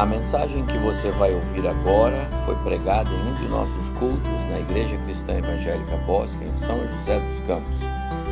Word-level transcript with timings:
A 0.00 0.06
mensagem 0.06 0.64
que 0.64 0.78
você 0.78 1.10
vai 1.10 1.30
ouvir 1.34 1.68
agora 1.68 2.26
foi 2.46 2.56
pregada 2.64 3.10
em 3.10 3.32
um 3.32 3.34
de 3.34 3.48
nossos 3.48 3.86
cultos 3.98 4.44
na 4.48 4.58
Igreja 4.58 4.96
Cristã 5.04 5.34
Evangélica 5.34 5.94
Bosque, 6.06 6.42
em 6.42 6.54
São 6.54 6.78
José 6.88 7.20
dos 7.20 7.40
Campos. 7.40 7.80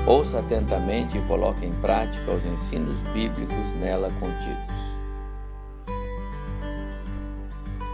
Ouça 0.07 0.39
atentamente 0.39 1.19
e 1.19 1.23
coloque 1.27 1.67
em 1.67 1.75
prática 1.75 2.33
os 2.33 2.47
ensinos 2.47 3.03
bíblicos 3.13 3.75
nela 3.75 4.11
contidos. 4.19 4.75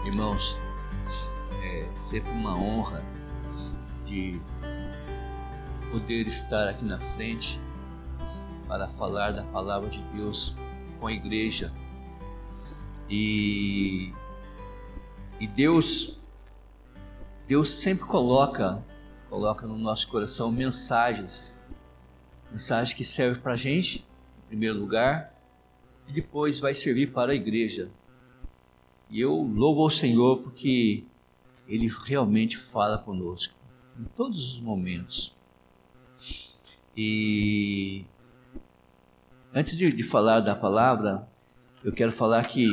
Irmãos, 0.05 0.57
é 1.61 1.85
sempre 1.97 2.31
uma 2.31 2.55
honra 2.55 3.03
de 4.05 4.39
poder 5.91 6.25
estar 6.27 6.69
aqui 6.69 6.85
na 6.85 6.97
frente 6.97 7.59
para 8.69 8.87
falar 8.87 9.33
da 9.33 9.43
palavra 9.43 9.89
de 9.89 9.99
Deus 10.13 10.55
com 10.97 11.07
a 11.07 11.11
igreja 11.11 11.73
e, 13.09 14.11
e 15.39 15.47
Deus, 15.47 16.19
Deus 17.47 17.69
sempre 17.69 18.05
coloca, 18.05 18.83
coloca 19.29 19.67
no 19.67 19.77
nosso 19.77 20.07
coração 20.07 20.51
mensagens, 20.51 21.59
mensagens 22.51 22.93
que 22.93 23.05
servem 23.05 23.41
para 23.41 23.53
a 23.53 23.57
gente, 23.57 23.99
em 24.45 24.47
primeiro 24.47 24.79
lugar, 24.79 25.33
e 26.07 26.13
depois 26.13 26.59
vai 26.59 26.73
servir 26.73 27.11
para 27.11 27.31
a 27.31 27.35
igreja. 27.35 27.91
E 29.09 29.21
eu 29.21 29.33
louvo 29.33 29.81
ao 29.81 29.89
Senhor 29.89 30.37
porque 30.37 31.03
Ele 31.67 31.87
realmente 32.05 32.57
fala 32.57 32.97
conosco 32.97 33.53
em 33.99 34.03
todos 34.15 34.53
os 34.53 34.59
momentos. 34.59 35.35
E 36.97 38.05
antes 39.53 39.77
de, 39.77 39.91
de 39.91 40.03
falar 40.03 40.39
da 40.39 40.55
palavra, 40.55 41.27
eu 41.83 41.91
quero 41.93 42.11
falar 42.11 42.45
que 42.45 42.67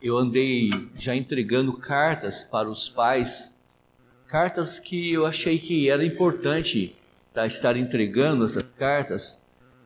eu 0.00 0.18
andei 0.18 0.70
já 0.94 1.14
entregando 1.14 1.72
cartas 1.72 2.44
para 2.44 2.68
os 2.68 2.88
pais, 2.88 3.58
cartas 4.26 4.78
que 4.78 5.12
eu 5.12 5.26
achei 5.26 5.58
que 5.58 5.88
era 5.88 6.04
importante 6.04 6.94
tá, 7.32 7.46
estar 7.46 7.76
entregando 7.76 8.44
essas 8.44 8.64
cartas 8.78 9.42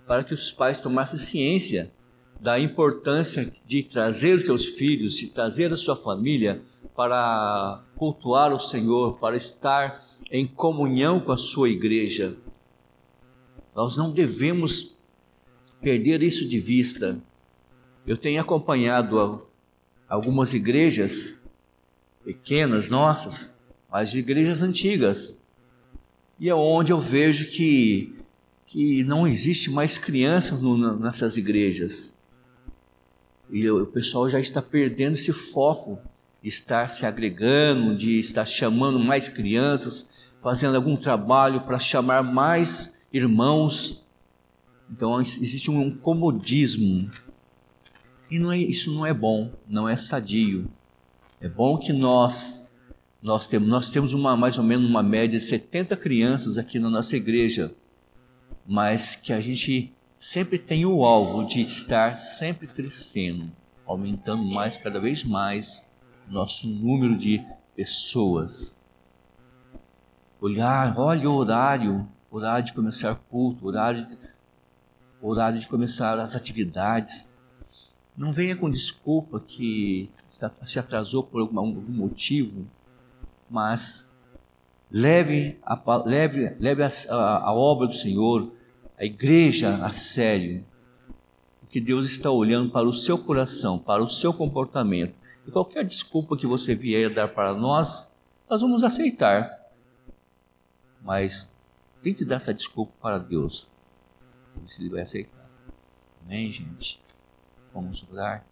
para 0.06 0.24
que 0.24 0.34
os 0.34 0.50
pais 0.50 0.78
tomassem 0.78 1.18
ciência 1.18 1.90
da 2.40 2.58
importância 2.58 3.52
de 3.66 3.82
trazer 3.82 4.40
seus 4.40 4.64
filhos, 4.64 5.16
de 5.16 5.28
trazer 5.28 5.72
a 5.72 5.76
sua 5.76 5.94
família 5.94 6.62
para 6.96 7.82
cultuar 7.96 8.52
o 8.52 8.58
Senhor, 8.58 9.18
para 9.18 9.36
estar 9.36 10.02
em 10.30 10.46
comunhão 10.46 11.20
com 11.20 11.32
a 11.32 11.36
sua 11.36 11.68
igreja. 11.68 12.36
Nós 13.74 13.96
não 13.96 14.10
devemos 14.10 14.96
perder 15.80 16.22
isso 16.22 16.48
de 16.48 16.58
vista. 16.58 17.20
Eu 18.06 18.16
tenho 18.16 18.40
acompanhado 18.40 19.46
algumas 20.10 20.52
igrejas 20.52 21.40
pequenas 22.24 22.88
nossas, 22.88 23.56
mas 23.90 24.12
igrejas 24.12 24.60
antigas, 24.60 25.40
e 26.38 26.48
é 26.48 26.54
onde 26.54 26.90
eu 26.90 26.98
vejo 26.98 27.48
que, 27.48 28.16
que 28.66 29.04
não 29.04 29.26
existe 29.26 29.70
mais 29.70 29.96
crianças 29.98 30.60
no, 30.60 30.98
nessas 30.98 31.36
igrejas. 31.36 32.16
E 33.48 33.70
o 33.70 33.86
pessoal 33.86 34.28
já 34.28 34.40
está 34.40 34.60
perdendo 34.60 35.12
esse 35.12 35.32
foco 35.32 35.98
de 36.42 36.48
estar 36.48 36.88
se 36.88 37.06
agregando, 37.06 37.94
de 37.94 38.18
estar 38.18 38.44
chamando 38.44 38.98
mais 38.98 39.28
crianças, 39.28 40.08
fazendo 40.42 40.76
algum 40.76 40.96
trabalho 40.96 41.60
para 41.62 41.78
chamar 41.78 42.22
mais 42.22 42.94
irmãos. 43.12 44.04
Então 44.90 45.20
existe 45.20 45.70
um 45.70 45.94
comodismo 45.94 47.10
e 48.30 48.38
não 48.38 48.52
é, 48.52 48.58
isso 48.58 48.92
não 48.92 49.04
é 49.04 49.12
bom, 49.12 49.52
não 49.68 49.88
é 49.88 49.96
sadio. 49.96 50.70
É 51.40 51.48
bom 51.48 51.76
que 51.76 51.92
nós 51.92 52.60
nós 53.22 53.46
temos, 53.46 53.68
nós 53.68 53.90
temos 53.90 54.14
uma, 54.14 54.34
mais 54.36 54.56
ou 54.56 54.64
menos 54.64 54.88
uma 54.88 55.02
média 55.02 55.38
de 55.38 55.44
70 55.44 55.94
crianças 55.96 56.56
aqui 56.56 56.78
na 56.78 56.88
nossa 56.88 57.16
igreja, 57.16 57.74
mas 58.66 59.14
que 59.14 59.32
a 59.32 59.40
gente 59.40 59.92
sempre 60.16 60.58
tem 60.58 60.86
o 60.86 61.04
alvo 61.04 61.44
de 61.44 61.60
estar 61.60 62.16
sempre 62.16 62.66
crescendo, 62.66 63.50
aumentando 63.86 64.42
mais, 64.42 64.76
cada 64.78 64.98
vez 64.98 65.22
mais, 65.22 65.86
nosso 66.28 66.66
número 66.66 67.16
de 67.16 67.44
pessoas. 67.76 68.78
Olhar, 70.40 70.98
olha 70.98 71.28
o 71.28 71.34
horário, 71.34 72.08
horário 72.30 72.64
de 72.64 72.72
começar 72.72 73.14
culto, 73.14 73.66
horário, 73.66 74.06
horário 75.20 75.58
de 75.58 75.66
começar 75.66 76.18
as 76.18 76.34
atividades. 76.34 77.29
Não 78.16 78.32
venha 78.32 78.56
com 78.56 78.68
desculpa 78.68 79.40
que 79.40 80.10
se 80.64 80.78
atrasou 80.78 81.22
por 81.22 81.40
algum, 81.40 81.72
motivo, 81.72 82.66
mas 83.48 84.10
leve 84.90 85.58
a, 85.62 85.80
leve, 86.04 86.54
leve 86.60 86.82
a, 86.82 86.88
a, 87.10 87.52
obra 87.52 87.86
do 87.86 87.94
Senhor, 87.94 88.52
a 88.98 89.04
igreja 89.04 89.84
a 89.84 89.90
sério. 89.90 90.64
Porque 91.60 91.80
Deus 91.80 92.06
está 92.06 92.30
olhando 92.30 92.70
para 92.70 92.86
o 92.86 92.92
seu 92.92 93.16
coração, 93.16 93.78
para 93.78 94.02
o 94.02 94.08
seu 94.08 94.32
comportamento. 94.32 95.14
E 95.46 95.50
qualquer 95.50 95.84
desculpa 95.84 96.36
que 96.36 96.46
você 96.46 96.74
vier 96.74 97.12
dar 97.12 97.28
para 97.28 97.54
nós, 97.54 98.12
nós 98.48 98.60
vamos 98.60 98.84
aceitar. 98.84 99.58
Mas 101.02 101.50
tente 102.02 102.24
dar 102.24 102.36
essa 102.36 102.52
desculpa 102.52 102.92
para 103.00 103.18
Deus. 103.18 103.70
Ele 104.78 104.90
vai 104.90 105.02
aceitar. 105.02 105.48
Amém, 106.24 106.50
gente? 106.50 107.00
Vamos 107.72 108.04
orar. 108.10 108.44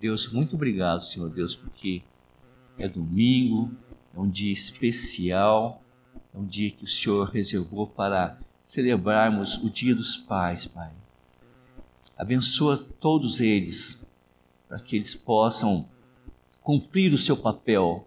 Deus, 0.00 0.30
muito 0.30 0.54
obrigado, 0.54 1.00
Senhor 1.00 1.30
Deus, 1.30 1.54
porque 1.54 2.02
é 2.78 2.88
domingo, 2.88 3.72
é 4.14 4.20
um 4.20 4.28
dia 4.28 4.52
especial, 4.52 5.82
é 6.34 6.38
um 6.38 6.44
dia 6.44 6.70
que 6.70 6.84
o 6.84 6.88
Senhor 6.88 7.28
reservou 7.28 7.86
para 7.86 8.38
celebrarmos 8.62 9.56
o 9.58 9.70
Dia 9.70 9.94
dos 9.94 10.16
Pais, 10.16 10.66
Pai. 10.66 10.92
Abençoa 12.16 12.76
todos 12.76 13.40
eles, 13.40 14.06
para 14.68 14.78
que 14.78 14.96
eles 14.96 15.14
possam 15.14 15.88
cumprir 16.62 17.14
o 17.14 17.18
seu 17.18 17.36
papel 17.36 18.06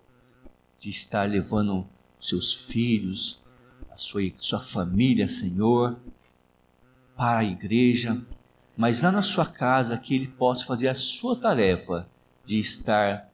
de 0.79 0.89
estar 0.89 1.29
levando 1.29 1.87
seus 2.19 2.53
filhos, 2.53 3.41
a 3.89 3.95
sua, 3.95 4.21
sua 4.37 4.59
família, 4.59 5.27
Senhor, 5.27 5.97
para 7.15 7.39
a 7.39 7.43
igreja, 7.43 8.21
mas 8.79 9.01
lá 9.01 9.11
na 9.11 9.21
sua 9.21 9.45
casa 9.45 9.97
que 9.97 10.15
ele 10.15 10.29
possa 10.29 10.65
fazer 10.65 10.87
a 10.87 10.93
sua 10.93 11.35
tarefa 11.35 12.07
de 12.45 12.57
estar 12.57 13.29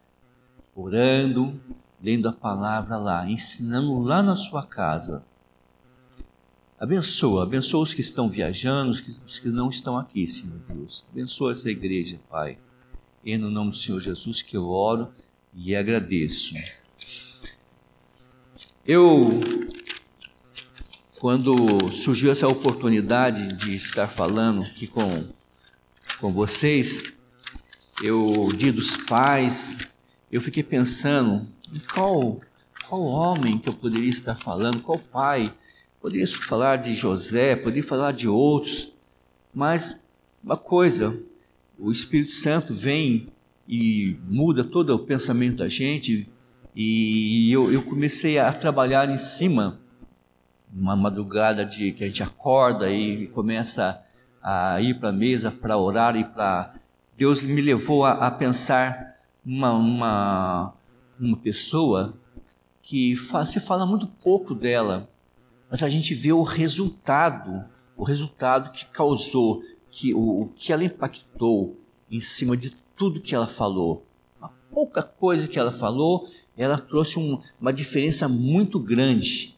orando, 0.75 1.61
lendo 2.01 2.28
a 2.28 2.33
palavra 2.33 2.97
lá, 2.97 3.29
ensinando 3.29 4.00
lá 4.00 4.23
na 4.23 4.35
sua 4.35 4.66
casa. 4.66 5.23
Abençoa, 6.79 7.44
abençoa 7.44 7.83
os 7.83 7.94
que 7.94 8.01
estão 8.01 8.28
viajando, 8.28 8.89
os 8.89 9.39
que, 9.39 9.50
não 9.50 9.69
estão 9.69 10.00
aqui, 10.00 10.28
Senhor 10.28 10.57
Deus. 10.67 11.06
Abençoa 11.11 11.51
essa 11.51 11.69
igreja, 11.69 12.19
Pai. 12.27 12.57
E 13.23 13.38
no 13.38 13.51
nome 13.51 13.69
do 13.69 13.75
Senhor 13.75 14.00
Jesus 14.00 14.41
que 14.41 14.57
eu 14.57 14.67
oro 14.67 15.13
e 15.53 15.75
agradeço. 15.75 16.56
Eu 18.83 19.29
quando 21.25 21.91
surgiu 21.91 22.31
essa 22.31 22.47
oportunidade 22.47 23.52
de 23.58 23.75
estar 23.75 24.08
falando 24.08 24.62
aqui 24.62 24.86
com, 24.86 25.25
com 26.19 26.31
vocês, 26.31 27.02
eu, 28.03 28.47
dia 28.56 28.72
dos 28.72 28.96
pais, 28.96 29.75
eu 30.31 30.40
fiquei 30.40 30.62
pensando 30.62 31.47
em 31.74 31.80
qual, 31.80 32.40
qual 32.88 33.02
homem 33.02 33.58
que 33.58 33.68
eu 33.68 33.74
poderia 33.74 34.08
estar 34.08 34.36
falando, 34.36 34.84
qual 34.84 35.00
pai. 35.00 35.52
Poderia 36.00 36.28
falar 36.28 36.75
de 36.75 36.94
José, 36.94 37.56
poderia 37.56 37.81
falar 37.81 38.12
de 38.12 38.28
outros, 38.28 38.94
mas 39.52 40.00
uma 40.44 40.56
coisa, 40.56 41.19
o 41.80 41.92
Espírito 41.92 42.33
Santo 42.33 42.71
vem 42.71 43.30
e 43.68 44.16
muda 44.30 44.63
todo 44.63 44.92
o 44.92 45.00
pensamento 45.00 45.56
da 45.56 45.68
gente, 45.68 46.30
e 46.75 47.51
eu, 47.51 47.74
eu 47.74 47.81
comecei 47.81 48.38
a 48.38 48.54
trabalhar 48.54 49.10
em 49.10 49.18
cima 49.18 49.83
uma 50.75 50.95
madrugada 50.95 51.66
de 51.66 51.92
que 51.94 52.04
a 52.04 52.07
gente 52.07 52.22
acorda 52.22 52.92
e 52.92 53.27
começa 53.27 54.04
a 54.44 54.81
ir 54.81 55.00
para 55.00 55.10
a 55.10 55.13
mesa 55.13 55.50
para 55.50 55.77
orar 55.77 56.16
e 56.16 56.24
para 56.24 56.75
Deus 57.18 57.42
me 57.42 57.62
levou 57.62 58.04
a, 58.04 58.12
a 58.12 58.31
pensar 58.31 59.16
uma, 59.45 59.72
uma 59.72 60.74
uma 61.19 61.38
pessoa 61.38 62.13
que 62.81 63.16
fala, 63.16 63.45
se 63.45 63.60
fala 63.60 63.86
muito 63.86 64.07
pouco 64.07 64.54
dela, 64.54 65.10
mas 65.69 65.81
a 65.81 65.89
gente 65.89 66.13
vê 66.13 66.31
o 66.31 66.44
resultado, 66.44 67.66
o 67.98 68.04
resultado 68.04 68.71
que 68.71 68.86
causou, 68.86 69.63
que 69.89 70.13
o, 70.13 70.42
o 70.42 70.48
que 70.56 70.71
ela 70.71 70.83
impactou 70.83 71.80
em 72.12 72.19
cima 72.19 72.56
de 72.56 72.75
tudo 72.95 73.21
que 73.21 73.33
ela 73.33 73.48
falou. 73.48 74.06
A 74.42 74.50
pouca 74.71 75.01
coisa 75.01 75.48
que 75.48 75.57
ela 75.57 75.71
falou, 75.71 76.30
ela 76.56 76.78
trouxe 76.78 77.18
um, 77.18 77.42
uma 77.60 77.74
diferença 77.74 78.28
muito 78.28 78.80
grande 78.80 79.55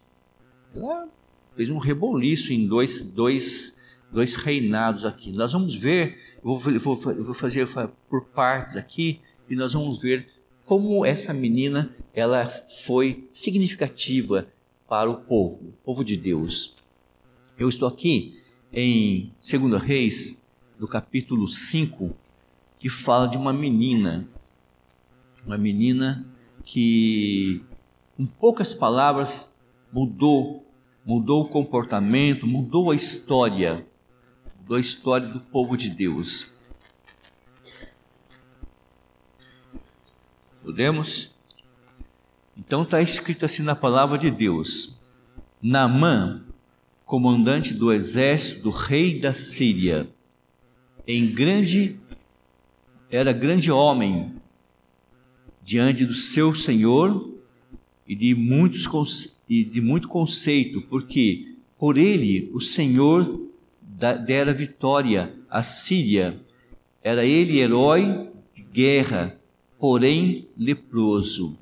ela 0.75 1.07
fez 1.55 1.69
um 1.69 1.77
reboliço 1.77 2.53
em 2.53 2.67
dois, 2.67 3.01
dois, 3.01 3.77
dois 4.11 4.35
reinados 4.35 5.05
aqui. 5.05 5.31
Nós 5.31 5.53
vamos 5.53 5.73
ver, 5.73 6.17
eu 6.43 6.55
vou, 6.55 6.79
vou, 6.79 6.95
vou 6.95 7.33
fazer 7.33 7.67
por 8.09 8.25
partes 8.25 8.77
aqui, 8.77 9.21
e 9.49 9.55
nós 9.55 9.73
vamos 9.73 9.99
ver 9.99 10.27
como 10.65 11.05
essa 11.05 11.33
menina 11.33 11.95
ela 12.13 12.45
foi 12.45 13.27
significativa 13.31 14.47
para 14.87 15.09
o 15.09 15.15
povo, 15.21 15.69
o 15.69 15.73
povo 15.83 16.03
de 16.03 16.17
Deus. 16.17 16.75
Eu 17.57 17.69
estou 17.69 17.87
aqui 17.87 18.41
em 18.71 19.31
2 19.41 19.81
Reis, 19.81 20.41
no 20.77 20.87
capítulo 20.87 21.47
5, 21.47 22.13
que 22.77 22.89
fala 22.89 23.27
de 23.27 23.37
uma 23.37 23.53
menina, 23.53 24.27
uma 25.45 25.57
menina 25.57 26.27
que, 26.63 27.63
com 28.17 28.25
poucas 28.25 28.73
palavras, 28.73 29.53
mudou, 29.91 30.65
mudou 31.05 31.43
o 31.43 31.49
comportamento, 31.49 32.45
mudou 32.45 32.91
a 32.91 32.95
história, 32.95 33.85
mudou 34.59 34.77
a 34.77 34.79
história 34.79 35.27
do 35.27 35.39
povo 35.39 35.77
de 35.77 35.89
Deus. 35.89 36.51
Podemos? 40.63 41.35
Então 42.57 42.83
está 42.83 43.01
escrito 43.01 43.45
assim 43.45 43.63
na 43.63 43.75
palavra 43.75 44.17
de 44.17 44.29
Deus: 44.29 45.01
Naamã, 45.61 46.43
comandante 47.05 47.73
do 47.73 47.93
exército 47.93 48.63
do 48.63 48.69
rei 48.69 49.19
da 49.19 49.33
Síria, 49.33 50.09
em 51.07 51.33
grande 51.33 51.97
era 53.09 53.31
grande 53.31 53.71
homem 53.71 54.35
diante 55.63 56.05
do 56.05 56.13
seu 56.13 56.53
senhor 56.53 57.36
e 58.07 58.15
de 58.15 58.33
muitos 58.33 59.37
e 59.49 59.63
de 59.63 59.81
muito 59.81 60.07
conceito, 60.07 60.81
porque 60.83 61.55
por 61.77 61.97
ele 61.97 62.49
o 62.53 62.59
Senhor 62.59 63.47
dera 64.25 64.53
vitória 64.53 65.33
à 65.49 65.63
Síria. 65.63 66.39
Era 67.03 67.25
ele 67.25 67.59
herói 67.59 68.29
de 68.53 68.61
guerra, 68.61 69.39
porém 69.79 70.47
leproso. 70.57 71.57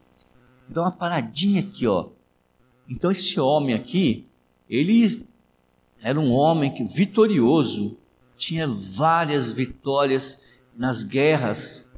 Dá 0.68 0.82
uma 0.82 0.92
paradinha 0.92 1.62
aqui, 1.62 1.86
ó. 1.86 2.10
Então 2.90 3.12
esse 3.12 3.40
homem 3.40 3.76
aqui, 3.76 4.26
ele 4.70 5.26
era 6.02 6.20
um 6.20 6.32
homem 6.32 6.74
que 6.74 6.84
vitorioso, 6.84 7.98
tinha 8.36 8.68
várias 8.68 9.50
vitórias 9.52 10.42
nas 10.76 11.04
guerras. 11.04 11.92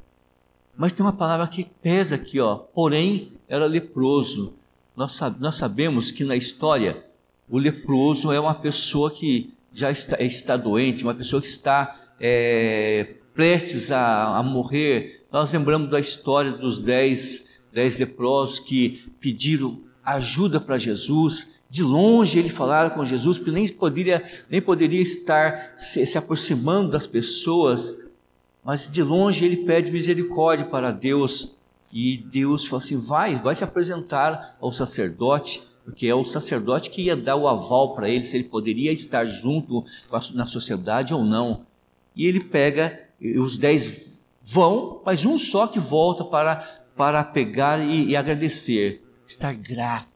Mas 0.76 0.92
tem 0.92 1.04
uma 1.04 1.12
palavra 1.12 1.46
que 1.46 1.64
pesa 1.82 2.14
aqui, 2.14 2.38
ó. 2.38 2.56
Porém, 2.56 3.32
era 3.48 3.66
leproso. 3.66 4.54
Nós, 4.96 5.18
nós 5.38 5.56
sabemos 5.56 6.10
que 6.10 6.24
na 6.24 6.36
história 6.36 7.04
o 7.48 7.58
leproso 7.58 8.32
é 8.32 8.38
uma 8.38 8.54
pessoa 8.54 9.10
que 9.10 9.54
já 9.72 9.90
está, 9.90 10.22
está 10.22 10.56
doente, 10.56 11.02
uma 11.02 11.14
pessoa 11.14 11.40
que 11.40 11.48
está 11.48 11.96
é, 12.20 13.14
prestes 13.32 13.90
a, 13.90 14.36
a, 14.36 14.42
morrer. 14.42 15.24
Nós 15.30 15.52
lembramos 15.52 15.90
da 15.90 16.00
história 16.00 16.52
dos 16.52 16.78
dez, 16.78 17.60
dez 17.72 17.96
leprosos 17.98 18.58
que 18.58 19.10
pediram 19.20 19.80
ajuda 20.04 20.60
para 20.60 20.78
Jesus 20.78 21.58
de 21.70 21.82
longe 21.82 22.38
ele 22.38 22.48
falara 22.48 22.90
com 22.90 23.04
Jesus, 23.04 23.38
porque 23.38 23.50
nem 23.50 23.68
poderia, 23.68 24.22
nem 24.48 24.60
poderia 24.60 25.02
estar 25.02 25.74
se, 25.76 26.04
se 26.06 26.16
aproximando 26.16 26.90
das 26.90 27.06
pessoas, 27.06 28.00
mas 28.64 28.88
de 28.90 29.02
longe 29.02 29.44
ele 29.44 29.58
pede 29.58 29.90
misericórdia 29.90 30.64
para 30.64 30.90
Deus. 30.90 31.56
E 31.92 32.18
Deus 32.18 32.66
fala 32.66 32.82
assim: 32.82 32.98
vai, 32.98 33.36
vai 33.36 33.54
se 33.54 33.64
apresentar 33.64 34.56
ao 34.60 34.72
sacerdote, 34.72 35.62
porque 35.84 36.06
é 36.06 36.14
o 36.14 36.24
sacerdote 36.24 36.90
que 36.90 37.02
ia 37.02 37.16
dar 37.16 37.36
o 37.36 37.48
aval 37.48 37.94
para 37.94 38.08
ele, 38.08 38.24
se 38.24 38.36
ele 38.36 38.44
poderia 38.44 38.92
estar 38.92 39.24
junto 39.24 39.84
na 40.34 40.46
sociedade 40.46 41.14
ou 41.14 41.24
não. 41.24 41.66
E 42.14 42.26
ele 42.26 42.40
pega, 42.40 43.08
os 43.36 43.56
dez 43.56 44.22
vão, 44.40 45.02
mas 45.04 45.24
um 45.24 45.38
só 45.38 45.66
que 45.66 45.78
volta 45.78 46.24
para, 46.24 46.56
para 46.96 47.24
pegar 47.24 47.78
e, 47.78 48.08
e 48.08 48.16
agradecer, 48.16 49.02
estar 49.26 49.54
grato. 49.54 50.08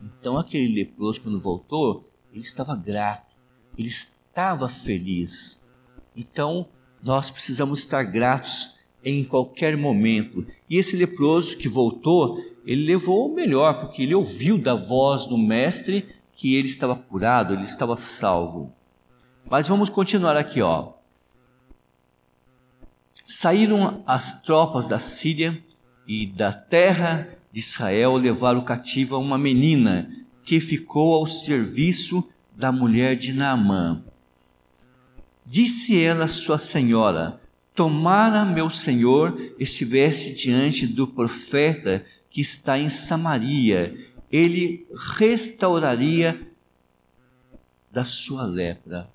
Então 0.00 0.36
aquele 0.36 0.74
leproso, 0.74 1.20
quando 1.20 1.40
voltou, 1.40 2.08
ele 2.32 2.42
estava 2.42 2.74
grato, 2.76 3.34
ele 3.76 3.88
estava 3.88 4.68
feliz. 4.68 5.64
Então 6.14 6.68
nós 7.02 7.30
precisamos 7.30 7.78
estar 7.78 8.02
gratos 8.02 8.78
em 9.04 9.24
qualquer 9.24 9.76
momento. 9.76 10.46
E 10.68 10.76
esse 10.76 10.96
leproso 10.96 11.56
que 11.56 11.68
voltou, 11.68 12.42
ele 12.64 12.84
levou 12.86 13.30
o 13.30 13.34
melhor, 13.34 13.80
porque 13.80 14.02
ele 14.02 14.14
ouviu 14.14 14.58
da 14.58 14.74
voz 14.74 15.26
do 15.26 15.38
mestre 15.38 16.06
que 16.32 16.54
ele 16.54 16.68
estava 16.68 16.94
curado, 16.94 17.54
ele 17.54 17.64
estava 17.64 17.96
salvo. 17.96 18.72
Mas 19.48 19.68
vamos 19.68 19.90
continuar 19.90 20.36
aqui, 20.36 20.60
ó. 20.60 20.92
Saíram 23.24 24.02
as 24.06 24.42
tropas 24.42 24.88
da 24.88 24.98
Síria 24.98 25.62
e 26.06 26.26
da 26.26 26.52
terra 26.52 27.28
de 27.52 27.60
Israel 27.60 28.16
levaram 28.16 28.62
cativa 28.62 29.18
uma 29.18 29.38
menina 29.38 30.10
que 30.44 30.60
ficou 30.60 31.14
ao 31.14 31.26
serviço 31.26 32.28
da 32.56 32.72
mulher 32.72 33.16
de 33.16 33.32
Naamã. 33.32 34.02
Disse 35.46 36.00
ela 36.00 36.24
à 36.24 36.28
sua 36.28 36.58
senhora: 36.58 37.40
Tomara 37.74 38.44
meu 38.44 38.68
senhor 38.68 39.38
estivesse 39.58 40.34
diante 40.34 40.86
do 40.86 41.06
profeta 41.06 42.04
que 42.28 42.40
está 42.40 42.78
em 42.78 42.88
Samaria, 42.88 43.96
ele 44.30 44.86
restauraria 45.18 46.48
da 47.90 48.04
sua 48.04 48.44
lepra. 48.44 49.10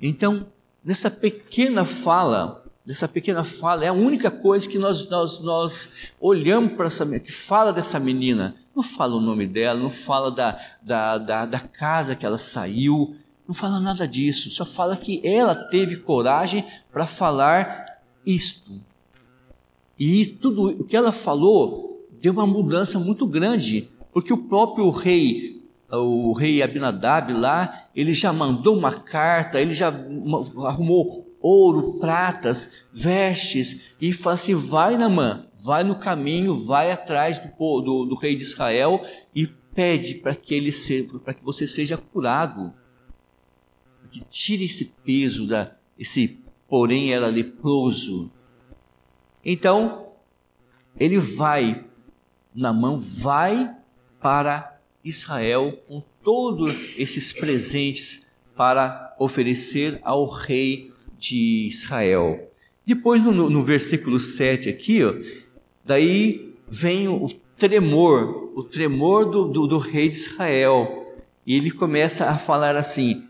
Então, 0.00 0.46
nessa 0.84 1.10
pequena 1.10 1.84
fala, 1.84 2.64
dessa 2.84 3.08
pequena 3.08 3.44
fala, 3.44 3.84
é 3.84 3.88
a 3.88 3.92
única 3.92 4.30
coisa 4.30 4.68
que 4.68 4.78
nós, 4.78 5.08
nós, 5.08 5.38
nós 5.40 5.90
olhamos 6.20 6.74
para 6.74 6.86
essa 6.86 7.06
que 7.18 7.32
fala 7.32 7.72
dessa 7.72 7.98
menina. 7.98 8.56
Não 8.74 8.82
fala 8.82 9.16
o 9.16 9.20
nome 9.20 9.46
dela, 9.46 9.78
não 9.78 9.90
fala 9.90 10.30
da, 10.30 10.60
da, 10.82 11.18
da, 11.18 11.46
da 11.46 11.60
casa 11.60 12.14
que 12.14 12.24
ela 12.24 12.38
saiu, 12.38 13.16
não 13.50 13.54
fala 13.54 13.80
nada 13.80 14.06
disso, 14.06 14.48
só 14.48 14.64
fala 14.64 14.96
que 14.96 15.20
ela 15.26 15.56
teve 15.56 15.96
coragem 15.96 16.64
para 16.92 17.04
falar 17.04 17.98
isto. 18.24 18.80
E 19.98 20.24
tudo 20.24 20.68
o 20.68 20.84
que 20.84 20.96
ela 20.96 21.10
falou 21.10 22.06
deu 22.22 22.32
uma 22.32 22.46
mudança 22.46 22.96
muito 23.00 23.26
grande, 23.26 23.90
porque 24.12 24.32
o 24.32 24.44
próprio 24.44 24.88
rei, 24.90 25.64
o 25.90 26.32
rei 26.32 26.62
Abinadab 26.62 27.32
lá, 27.32 27.86
ele 27.92 28.12
já 28.12 28.32
mandou 28.32 28.78
uma 28.78 28.92
carta, 28.92 29.60
ele 29.60 29.72
já 29.72 29.88
arrumou 30.64 31.26
ouro, 31.40 31.94
pratas, 31.94 32.84
vestes, 32.92 33.96
e 34.00 34.12
fala 34.12 34.34
assim: 34.34 34.54
vai, 34.54 34.96
Namã, 34.96 35.46
vai 35.52 35.82
no 35.82 35.96
caminho, 35.96 36.54
vai 36.54 36.92
atrás 36.92 37.40
do, 37.40 37.48
do, 37.80 38.04
do 38.04 38.14
rei 38.14 38.36
de 38.36 38.44
Israel 38.44 39.04
e 39.34 39.48
pede 39.74 40.14
para 40.14 40.36
que 40.36 40.54
ele 40.54 40.70
seja, 40.70 41.18
para 41.18 41.34
que 41.34 41.44
você 41.44 41.66
seja 41.66 41.96
curado, 41.96 42.72
que 44.10 44.20
tire 44.20 44.64
esse 44.64 44.92
peso 45.04 45.46
da, 45.46 45.74
esse 45.98 46.40
porém 46.68 47.12
era 47.12 47.28
leproso. 47.28 48.30
Então 49.44 50.08
ele 50.98 51.18
vai, 51.18 51.84
Namã 52.54 52.96
vai 52.96 53.74
para 54.20 54.78
Israel 55.04 55.72
com 55.88 56.02
todos 56.22 56.74
esses 56.96 57.32
presentes 57.32 58.26
para 58.54 59.14
oferecer 59.18 59.98
ao 60.02 60.26
rei 60.26 60.92
de 61.18 61.66
Israel. 61.66 62.50
Depois, 62.86 63.22
no, 63.22 63.48
no 63.48 63.62
versículo 63.62 64.18
7 64.18 64.68
aqui, 64.68 65.04
ó, 65.04 65.14
daí 65.84 66.54
vem 66.66 67.08
o 67.08 67.28
tremor, 67.56 68.52
o 68.54 68.62
tremor 68.62 69.26
do, 69.26 69.46
do, 69.46 69.66
do 69.66 69.78
rei 69.78 70.08
de 70.08 70.16
Israel. 70.16 71.06
E 71.46 71.54
ele 71.54 71.70
começa 71.70 72.28
a 72.30 72.36
falar 72.38 72.76
assim: 72.76 73.26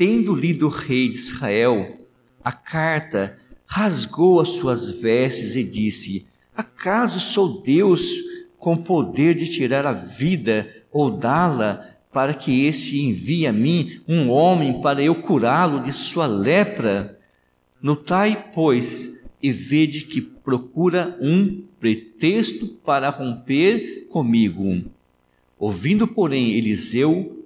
Tendo 0.00 0.34
lido 0.34 0.66
o 0.66 0.70
rei 0.70 1.10
de 1.10 1.18
Israel 1.18 1.98
a 2.42 2.50
carta, 2.50 3.36
rasgou 3.66 4.40
as 4.40 4.48
suas 4.48 4.88
vestes 4.88 5.56
e 5.56 5.62
disse: 5.62 6.26
Acaso 6.56 7.20
sou 7.20 7.60
Deus 7.60 8.10
com 8.56 8.78
poder 8.78 9.34
de 9.34 9.46
tirar 9.46 9.84
a 9.84 9.92
vida 9.92 10.74
ou 10.90 11.10
dá-la 11.10 11.98
para 12.10 12.32
que 12.32 12.64
esse 12.64 13.02
envie 13.02 13.46
a 13.46 13.52
mim 13.52 14.00
um 14.08 14.30
homem 14.30 14.80
para 14.80 15.02
eu 15.02 15.16
curá-lo 15.16 15.82
de 15.82 15.92
sua 15.92 16.26
lepra? 16.26 17.20
Notai, 17.82 18.48
pois, 18.54 19.20
e 19.42 19.52
vede 19.52 20.06
que 20.06 20.22
procura 20.22 21.18
um 21.20 21.62
pretexto 21.78 22.68
para 22.68 23.10
romper 23.10 24.06
comigo. 24.08 24.82
Ouvindo, 25.58 26.08
porém, 26.08 26.52
Eliseu, 26.52 27.39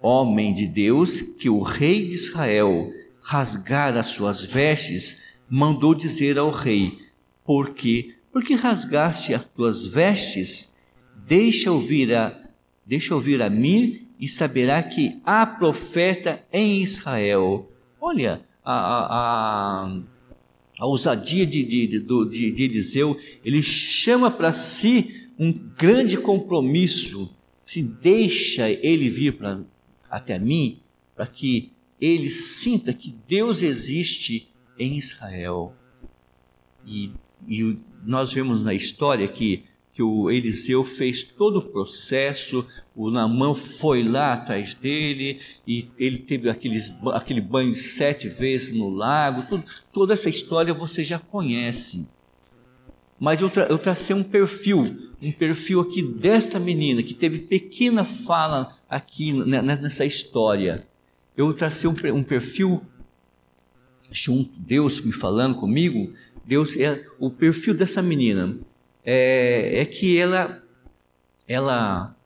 homem 0.00 0.52
de 0.54 0.66
Deus, 0.66 1.22
que 1.22 1.48
o 1.48 1.60
rei 1.60 2.06
de 2.06 2.14
Israel 2.14 2.92
rasgara 3.20 4.00
as 4.00 4.08
suas 4.08 4.42
vestes, 4.42 5.22
mandou 5.48 5.94
dizer 5.94 6.38
ao 6.38 6.50
rei: 6.50 6.98
Por 7.44 7.70
quê? 7.70 8.14
Porque 8.32 8.54
rasgaste 8.54 9.34
as 9.34 9.44
tuas 9.44 9.84
vestes? 9.84 10.74
Deixa 11.26 11.72
ouvir 11.72 12.14
a 12.14 12.46
Deixa 12.86 13.12
ouvir 13.16 13.42
a 13.42 13.50
mim 13.50 14.06
e 14.18 14.28
saberá 14.28 14.80
que 14.80 15.20
há 15.24 15.44
profeta 15.44 16.40
em 16.52 16.80
Israel. 16.80 17.68
Olha, 18.00 18.40
a, 18.64 18.74
a, 18.74 20.00
a 20.78 20.86
ousadia 20.86 21.44
de, 21.44 21.64
de, 21.64 21.86
de, 21.88 22.50
de 22.52 22.62
Eliseu, 22.62 23.18
ele 23.44 23.60
chama 23.60 24.30
para 24.30 24.52
si 24.52 25.28
um 25.36 25.52
grande 25.52 26.16
compromisso. 26.16 27.28
Se 27.66 27.82
deixa 27.82 28.70
ele 28.70 29.08
vir 29.08 29.36
até 30.16 30.38
mim, 30.38 30.80
para 31.14 31.26
que 31.26 31.72
ele 32.00 32.28
sinta 32.28 32.92
que 32.92 33.14
Deus 33.26 33.62
existe 33.62 34.48
em 34.78 34.96
Israel. 34.96 35.74
E, 36.84 37.12
e 37.48 37.78
nós 38.04 38.32
vemos 38.32 38.62
na 38.62 38.74
história 38.74 39.26
que 39.26 39.64
que 39.96 40.02
o 40.02 40.30
Eliseu 40.30 40.84
fez 40.84 41.22
todo 41.22 41.56
o 41.56 41.62
processo, 41.62 42.66
o 42.94 43.10
Namã 43.10 43.54
foi 43.54 44.02
lá 44.02 44.34
atrás 44.34 44.74
dele, 44.74 45.40
e 45.66 45.88
ele 45.96 46.18
teve 46.18 46.50
aqueles, 46.50 46.92
aquele 47.14 47.40
banho 47.40 47.74
sete 47.74 48.28
vezes 48.28 48.76
no 48.76 48.90
lago, 48.90 49.46
tudo, 49.48 49.64
toda 49.94 50.12
essa 50.12 50.28
história 50.28 50.74
você 50.74 51.02
já 51.02 51.18
conhece. 51.18 52.06
Mas 53.18 53.40
eu, 53.40 53.48
tra 53.48 53.64
eu 53.64 53.78
tracei 53.78 54.14
um 54.14 54.22
perfil, 54.22 55.12
um 55.22 55.32
perfil 55.32 55.80
aqui 55.80 56.02
desta 56.02 56.58
menina, 56.58 57.02
que 57.02 57.14
teve 57.14 57.38
pequena 57.38 58.04
fala 58.04 58.76
aqui 58.88 59.32
nessa 59.32 60.04
história. 60.04 60.86
Eu 61.36 61.52
tracei 61.54 61.88
um, 61.88 61.94
um 62.14 62.22
perfil 62.22 62.82
junto, 64.10 64.50
Deus 64.58 65.00
me 65.00 65.12
falando 65.12 65.56
comigo, 65.56 66.12
Deus 66.44 66.76
é 66.76 67.04
o 67.18 67.30
perfil 67.30 67.74
dessa 67.74 68.02
menina 68.02 68.58
é, 69.06 69.82
é 69.82 69.84
que 69.84 70.18
ela, 70.18 70.60
ela, 71.46 72.16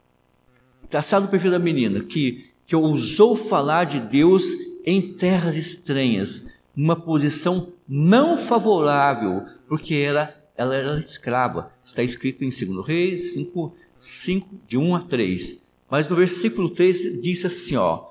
traçado 0.88 1.26
o 1.26 1.28
perfil 1.28 1.50
da 1.50 1.58
menina, 1.58 2.00
que, 2.00 2.46
que 2.64 2.74
ousou 2.74 3.36
falar 3.36 3.84
de 3.84 4.00
Deus 4.00 4.48
em 4.86 5.12
terras 5.12 5.56
estranhas, 5.56 6.46
numa 6.74 6.96
posição 6.96 7.74
não 7.86 8.38
favorável, 8.38 9.44
porque 9.68 9.94
ela, 9.94 10.34
ela 10.60 10.74
era 10.76 10.98
escrava. 10.98 11.72
Está 11.82 12.02
escrito 12.02 12.44
em 12.44 12.50
2 12.50 12.86
Reis 12.86 13.32
5, 13.32 13.74
5, 13.96 14.60
de 14.68 14.76
1 14.76 14.94
a 14.94 15.00
3. 15.00 15.62
Mas 15.88 16.06
no 16.06 16.14
versículo 16.14 16.68
3 16.68 17.22
diz 17.22 17.46
assim: 17.46 17.76
ó, 17.76 18.10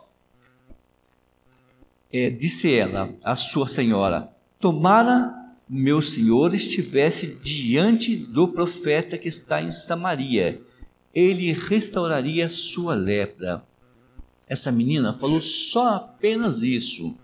é, 2.12 2.32
disse 2.32 2.74
ela, 2.74 3.14
a 3.24 3.36
sua 3.36 3.68
senhora, 3.68 4.34
tomara 4.60 5.36
meu 5.70 6.02
senhor 6.02 6.56
estivesse 6.56 7.36
diante 7.36 8.16
do 8.16 8.48
profeta 8.48 9.16
que 9.16 9.28
está 9.28 9.62
em 9.62 9.72
Samaria, 9.72 10.60
ele 11.14 11.54
restauraria 11.54 12.50
sua 12.50 12.96
lepra. 12.96 13.64
Essa 14.48 14.72
menina 14.72 15.14
falou 15.14 15.40
só 15.40 15.98
apenas 15.98 16.64
isso. 16.64 17.16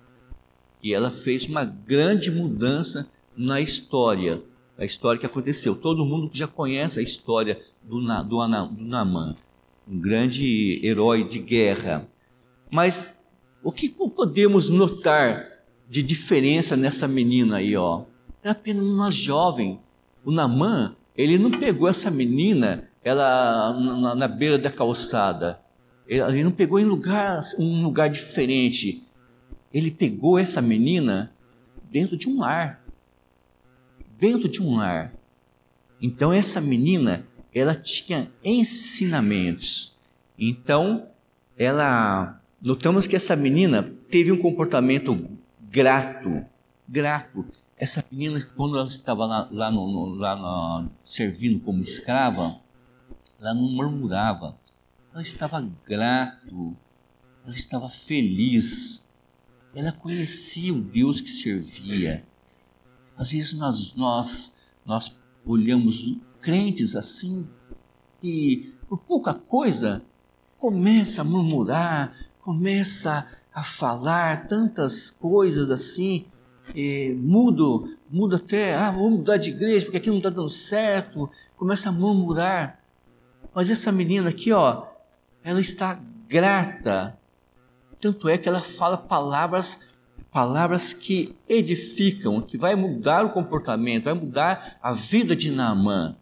E 0.84 0.94
ela 0.94 1.10
fez 1.10 1.48
uma 1.48 1.66
grande 1.66 2.30
mudança 2.30 3.10
na 3.36 3.60
história, 3.60 4.44
a 4.78 4.86
história 4.86 5.20
que 5.20 5.26
aconteceu. 5.26 5.76
Todo 5.76 6.06
mundo 6.06 6.30
já 6.34 6.48
conhece 6.48 7.00
a 7.00 7.04
história 7.04 7.60
do, 7.84 8.00
do, 8.00 8.24
do 8.24 8.84
Naamã, 8.84 9.36
um 9.88 10.00
grande 10.00 10.80
herói 10.84 11.24
de 11.24 11.40
guerra. 11.40 12.08
Mas 12.72 13.18
o 13.64 13.72
que 13.72 13.90
podemos 13.90 14.70
notar 14.70 15.48
de 15.90 16.02
diferença 16.02 16.76
nessa 16.76 17.08
menina 17.08 17.58
aí, 17.58 17.76
ó? 17.76 18.04
era 18.46 18.52
apenas 18.52 18.86
uma 18.86 19.10
jovem. 19.10 19.80
O 20.24 20.30
Namã, 20.30 20.96
ele 21.18 21.40
não 21.40 21.50
pegou 21.50 21.90
essa 21.90 22.12
menina 22.12 22.88
ela 23.04 23.74
na, 23.74 24.16
na 24.16 24.28
beira 24.28 24.58
da 24.58 24.70
calçada. 24.70 25.60
Ele 26.08 26.44
não 26.44 26.52
pegou 26.52 26.80
em 26.80 26.86
lugar, 26.86 27.42
um 27.58 27.84
lugar 27.84 28.08
diferente. 28.08 29.02
Ele 29.74 29.90
pegou 29.90 30.38
essa 30.38 30.62
menina 30.62 31.34
dentro 31.90 32.16
de 32.16 32.30
um 32.30 32.40
lar. 32.40 32.85
Dentro 34.18 34.48
de 34.48 34.62
um 34.62 34.78
lar. 34.78 35.14
Então 36.02 36.32
essa 36.32 36.62
menina, 36.62 37.28
ela 37.54 37.76
tinha 37.76 38.32
ensinamentos. 38.44 39.96
Então, 40.38 41.08
ela 41.58 42.42
notamos 42.62 43.08
que 43.08 43.16
essa 43.16 43.36
menina 43.36 43.84
teve 44.10 44.32
um 44.32 44.38
comportamento 44.38 45.30
grato, 45.62 46.46
grato. 46.88 47.46
Essa 47.78 48.04
menina, 48.12 48.42
quando 48.56 48.78
ela 48.78 48.88
estava 48.88 49.26
lá, 49.26 49.48
lá, 49.52 49.72
no, 49.72 50.06
lá 50.16 50.36
no, 50.36 50.90
servindo 51.06 51.60
como 51.60 51.82
escrava, 51.82 52.60
ela 53.40 53.54
não 53.54 53.70
murmurava, 53.70 54.58
ela 55.14 55.22
estava 55.22 55.62
grato, 55.86 56.76
ela 57.44 57.54
estava 57.54 57.90
feliz, 57.90 59.08
ela 59.74 59.92
conhecia 59.92 60.74
o 60.74 60.82
Deus 60.82 61.22
que 61.22 61.30
servia. 61.30 62.26
Às 63.18 63.32
vezes 63.32 63.54
nós, 63.54 63.94
nós, 63.96 64.58
nós 64.86 65.16
olhamos 65.46 66.18
crentes 66.42 66.96
assim 66.96 67.48
e 68.22 68.74
por 68.88 68.98
pouca 69.00 69.34
coisa 69.34 70.04
começa 70.58 71.22
a 71.22 71.24
murmurar, 71.24 72.16
começa 72.42 73.28
a 73.54 73.64
falar 73.64 74.48
tantas 74.48 75.10
coisas 75.10 75.72
assim 75.72 76.26
é, 76.76 77.14
mudo, 77.18 77.98
até, 78.34 78.76
ah, 78.76 78.92
vou 78.92 79.12
mudar 79.12 79.38
de 79.38 79.50
igreja 79.50 79.86
porque 79.86 79.98
aqui 79.98 80.10
não 80.10 80.18
está 80.18 80.30
dando 80.30 80.50
certo, 80.50 81.30
começa 81.58 81.90
a 81.90 81.92
murmurar. 81.92 82.80
Mas 83.54 83.70
essa 83.70 83.92
menina 83.92 84.30
aqui, 84.30 84.52
ó, 84.52 84.88
ela 85.44 85.62
está 85.62 86.00
grata. 86.28 87.18
Tanto 88.00 88.28
é 88.28 88.38
que 88.38 88.50
ela 88.50 88.60
fala 88.60 88.98
palavras 88.98 89.85
palavras 90.36 90.92
que 90.92 91.34
edificam, 91.48 92.42
que 92.42 92.58
vai 92.58 92.76
mudar 92.76 93.24
o 93.24 93.30
comportamento, 93.30 94.04
vai 94.04 94.14
mudar 94.14 94.78
a 94.84 94.92
vida 94.92 95.34
de 95.34 95.50
Naamã. 95.50 96.18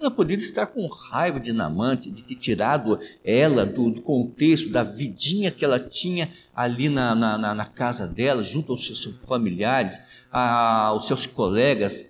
Ela 0.00 0.10
poderia 0.10 0.42
estar 0.42 0.68
com 0.68 0.86
raiva 0.86 1.38
de 1.38 1.52
Namante, 1.52 2.10
de 2.10 2.22
ter 2.22 2.36
tirado 2.36 2.98
ela 3.22 3.66
do, 3.66 3.90
do, 3.90 4.00
contexto, 4.00 4.70
da 4.70 4.82
vidinha 4.82 5.50
que 5.50 5.66
ela 5.66 5.78
tinha 5.78 6.32
ali 6.56 6.88
na, 6.88 7.14
na, 7.14 7.36
na 7.54 7.66
casa 7.66 8.06
dela, 8.06 8.42
junto 8.42 8.72
aos 8.72 8.86
seus 8.86 9.04
familiares, 9.26 10.00
a, 10.32 10.86
aos 10.86 11.06
seus 11.06 11.26
colegas, 11.26 12.08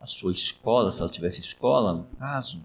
a 0.00 0.06
sua 0.06 0.32
escola, 0.32 0.92
se 0.92 1.02
ela 1.02 1.10
tivesse 1.10 1.42
escola, 1.42 1.92
no 1.92 2.04
caso. 2.18 2.64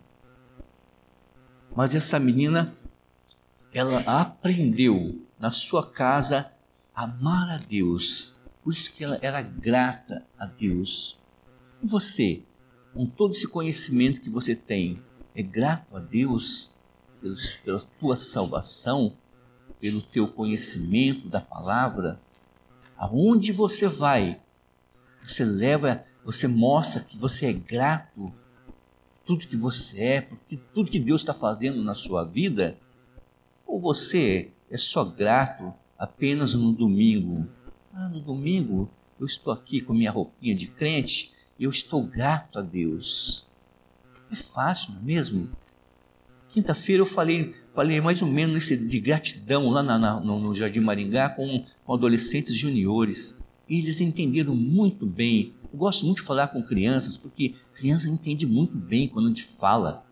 Mas 1.76 1.94
essa 1.94 2.18
menina, 2.18 2.74
ela 3.74 4.00
aprendeu 4.06 5.20
na 5.38 5.52
sua 5.52 5.86
casa 5.86 6.51
amar 6.94 7.50
a 7.50 7.58
Deus. 7.58 8.36
Por 8.64 8.72
isso 8.72 8.94
que 8.94 9.04
ela 9.04 9.20
era 9.22 9.42
grata 9.42 10.26
a 10.38 10.46
Deus. 10.46 11.20
E 11.82 11.88
você? 11.88 12.44
com 12.94 13.06
todo 13.06 13.32
esse 13.32 13.48
conhecimento 13.48 14.22
que 14.22 14.30
você 14.30 14.56
tem, 14.56 15.02
é 15.34 15.42
grato 15.42 15.96
a 15.96 16.00
Deus 16.00 16.74
pelos, 17.22 17.52
pela 17.64 17.82
tua 18.00 18.18
salvação, 18.18 19.16
pelo 19.80 20.02
teu 20.02 20.28
conhecimento 20.28 21.30
da 21.30 21.40
palavra? 21.40 22.20
Aonde 22.98 23.52
você 23.52 23.88
vai, 23.88 24.40
você 25.24 25.44
leva, 25.44 26.04
você 26.24 26.48
mostra 26.48 27.02
que 27.02 27.18
você 27.18 27.48
é 27.48 27.54
grato 27.54 28.34
tudo 29.26 29.48
que 29.48 29.56
você 29.56 30.02
é, 30.02 30.22
por 30.22 30.38
tudo 30.74 30.92
que 30.92 31.00
Deus 31.00 31.22
está 31.22 31.34
fazendo 31.34 31.82
na 31.84 31.94
sua 31.94 32.24
vida? 32.24 32.78
Ou 33.66 33.80
você 33.80 34.52
é 34.70 34.78
só 34.78 35.06
grato 35.06 35.74
apenas 36.02 36.56
no 36.56 36.74
domingo? 36.74 37.48
Ah, 37.94 38.10
no 38.10 38.20
domingo 38.20 38.90
eu 39.20 39.26
estou 39.28 39.54
aqui 39.54 39.82
com 39.82 39.94
minha 39.94 40.10
roupinha 40.10 40.56
de 40.56 40.66
crente, 40.66 41.32
eu 41.60 41.70
estou 41.70 42.04
grato 42.04 42.58
a 42.58 42.62
Deus. 42.64 43.46
É 44.32 44.36
fácil, 44.36 44.94
não 44.94 45.02
é 45.02 45.04
mesmo? 45.04 45.50
Quinta-feira 46.50 47.02
eu 47.02 47.06
falei, 47.06 47.54
falei 47.72 48.02
mais 48.02 48.20
ou 48.24 48.28
menos 48.28 48.56
nesse, 48.56 48.76
de 48.76 49.00
gratidão 49.00 49.70
lá 49.70 49.84
na, 49.84 50.00
na, 50.00 50.20
no, 50.20 50.40
no, 50.40 50.56
Jardim 50.56 50.80
Maringá 50.80 51.30
com, 51.30 51.64
com 51.86 51.94
adolescentes 51.94 52.56
juniores. 52.56 53.38
E 53.70 53.78
eles 53.78 54.02
entenderam 54.02 54.56
muito 54.56 55.06
bem. 55.06 55.54
Eu 55.72 55.78
gosto 55.78 56.04
muito 56.04 56.18
de 56.18 56.24
falar 56.24 56.48
com 56.48 56.64
crianças, 56.64 57.16
porque 57.16 57.54
criança 57.76 58.10
entende 58.10 58.48
muito 58.48 58.76
bem 58.76 59.08
quando 59.08 59.28
a 59.28 59.30
gente 59.30 59.44
fala. 59.44 60.04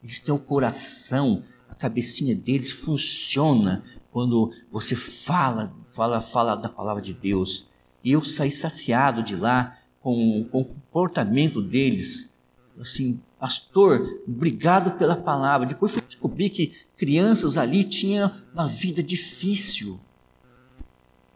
Eles 0.00 0.20
têm 0.20 0.32
o 0.32 0.38
coração, 0.38 1.42
a 1.68 1.74
cabecinha 1.74 2.36
deles 2.36 2.70
funciona 2.70 3.82
quando 4.14 4.52
você 4.70 4.94
fala, 4.94 5.74
fala, 5.88 6.20
fala 6.20 6.54
da 6.54 6.68
palavra 6.68 7.02
de 7.02 7.12
Deus. 7.12 7.68
E 8.04 8.12
eu 8.12 8.22
saí 8.22 8.52
saciado 8.52 9.24
de 9.24 9.34
lá 9.34 9.76
com, 10.00 10.46
com 10.52 10.60
o 10.60 10.64
comportamento 10.64 11.60
deles. 11.60 12.40
Assim, 12.78 13.20
pastor, 13.40 14.20
obrigado 14.24 14.92
pela 14.92 15.16
palavra. 15.16 15.66
Depois 15.66 15.90
fui 15.90 16.00
descobrir 16.00 16.48
que 16.50 16.76
crianças 16.96 17.58
ali 17.58 17.82
tinham 17.82 18.32
uma 18.52 18.68
vida 18.68 19.02
difícil, 19.02 19.98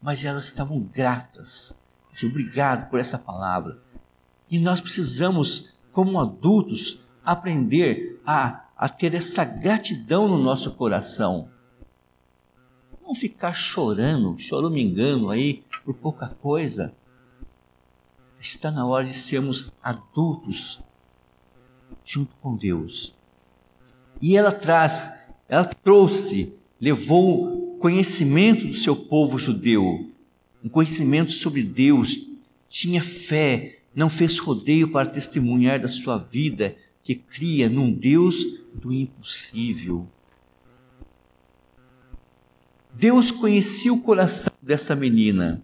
mas 0.01 0.23
elas 0.23 0.45
estavam 0.45 0.79
gratas. 0.79 1.77
Assim, 2.13 2.27
obrigado 2.27 2.89
por 2.89 2.97
essa 2.97 3.17
palavra. 3.17 3.77
E 4.49 4.57
nós 4.57 4.79
precisamos, 4.79 5.73
como 5.91 6.17
adultos, 6.17 7.01
aprender 7.25 8.21
a, 8.25 8.63
a 8.77 8.87
ter 8.87 9.13
essa 9.15 9.43
gratidão 9.43 10.29
no 10.29 10.41
nosso 10.41 10.71
coração. 10.75 11.49
Não 13.09 13.15
ficar 13.15 13.53
chorando, 13.53 14.37
choramingando 14.37 15.31
aí 15.31 15.63
por 15.83 15.95
pouca 15.95 16.27
coisa. 16.27 16.93
está 18.39 18.69
na 18.69 18.85
hora 18.85 19.03
de 19.03 19.13
sermos 19.13 19.73
adultos 19.81 20.79
junto 22.05 22.35
com 22.35 22.55
Deus. 22.55 23.15
E 24.21 24.37
ela 24.37 24.51
traz, 24.51 25.23
ela 25.47 25.65
trouxe, 25.65 26.53
levou 26.79 27.75
conhecimento 27.79 28.67
do 28.67 28.75
seu 28.75 28.95
povo 28.95 29.39
judeu, 29.39 30.07
um 30.63 30.69
conhecimento 30.69 31.31
sobre 31.31 31.63
Deus, 31.63 32.27
tinha 32.69 33.01
fé, 33.01 33.79
não 33.95 34.07
fez 34.07 34.37
rodeio 34.37 34.91
para 34.91 35.09
testemunhar 35.09 35.81
da 35.81 35.87
sua 35.87 36.19
vida, 36.19 36.75
que 37.01 37.15
cria 37.15 37.67
num 37.69 37.91
Deus 37.91 38.61
do 38.71 38.93
impossível. 38.93 40.07
Deus 42.93 43.31
conhecia 43.31 43.93
o 43.93 44.01
coração 44.01 44.51
dessa 44.61 44.95
menina 44.95 45.63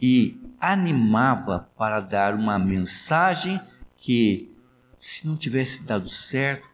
e 0.00 0.38
animava 0.58 1.68
para 1.76 2.00
dar 2.00 2.34
uma 2.34 2.58
mensagem 2.58 3.60
que, 3.96 4.50
se 4.96 5.26
não 5.26 5.36
tivesse 5.36 5.82
dado 5.82 6.08
certo, 6.08 6.68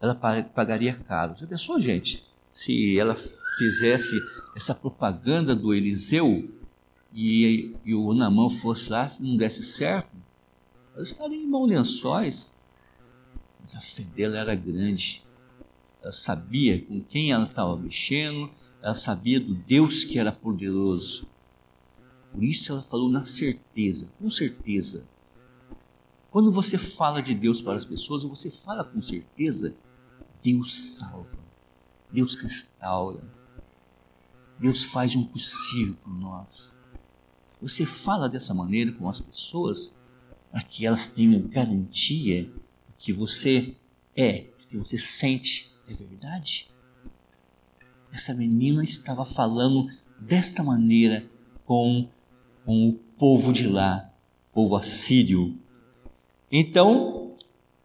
ela 0.00 0.14
pagaria 0.14 0.94
caro. 0.94 1.36
Já 1.36 1.46
pensou, 1.46 1.78
gente? 1.78 2.24
Se 2.50 2.98
ela 2.98 3.14
fizesse 3.58 4.16
essa 4.56 4.74
propaganda 4.74 5.54
do 5.54 5.74
Eliseu 5.74 6.48
e, 7.12 7.74
e 7.84 7.94
o 7.94 8.12
Namã 8.14 8.48
fosse 8.48 8.90
lá, 8.90 9.08
se 9.08 9.22
não 9.22 9.36
desse 9.36 9.62
certo, 9.62 10.10
ela 10.94 11.02
estaria 11.02 11.36
em 11.36 11.46
mãos 11.46 11.68
lençóis. 11.68 12.54
Mas 13.60 13.74
a 13.74 13.80
fé 13.80 14.02
dela 14.02 14.38
era 14.38 14.54
grande. 14.54 15.24
Ela 16.02 16.12
sabia 16.12 16.80
com 16.80 17.00
quem 17.02 17.30
ela 17.30 17.44
estava 17.44 17.76
mexendo, 17.76 18.50
ela 18.82 18.94
sabia 18.94 19.38
do 19.38 19.54
Deus 19.54 20.04
que 20.04 20.18
era 20.18 20.32
poderoso. 20.32 21.28
Por 22.32 22.42
isso 22.42 22.72
ela 22.72 22.82
falou 22.82 23.10
na 23.10 23.24
certeza, 23.24 24.12
com 24.18 24.30
certeza. 24.30 25.06
Quando 26.30 26.52
você 26.52 26.78
fala 26.78 27.20
de 27.20 27.34
Deus 27.34 27.60
para 27.60 27.74
as 27.74 27.84
pessoas, 27.84 28.22
você 28.22 28.50
fala 28.50 28.84
com 28.84 29.02
certeza, 29.02 29.74
Deus 30.42 30.74
salva, 30.74 31.38
Deus 32.10 32.36
restaura, 32.36 33.22
Deus 34.58 34.84
faz 34.84 35.16
um 35.16 35.24
possível 35.24 35.94
por 36.04 36.14
nós. 36.14 36.76
Você 37.60 37.84
fala 37.84 38.28
dessa 38.28 38.54
maneira 38.54 38.92
com 38.92 39.08
as 39.08 39.20
pessoas 39.20 39.98
para 40.50 40.62
que 40.62 40.86
elas 40.86 41.08
tenham 41.08 41.42
garantia 41.48 42.50
que 42.96 43.12
você 43.12 43.76
é, 44.16 44.46
que 44.68 44.76
você 44.76 44.96
sente 44.96 45.70
é 45.88 45.94
verdade. 45.94 46.70
Essa 48.12 48.34
menina 48.34 48.82
estava 48.82 49.24
falando 49.24 49.88
desta 50.18 50.62
maneira 50.62 51.24
com, 51.64 52.08
com 52.64 52.88
o 52.88 52.92
povo 53.18 53.52
de 53.52 53.66
lá, 53.66 54.10
povo 54.52 54.76
assírio. 54.76 55.56
Então, 56.50 57.32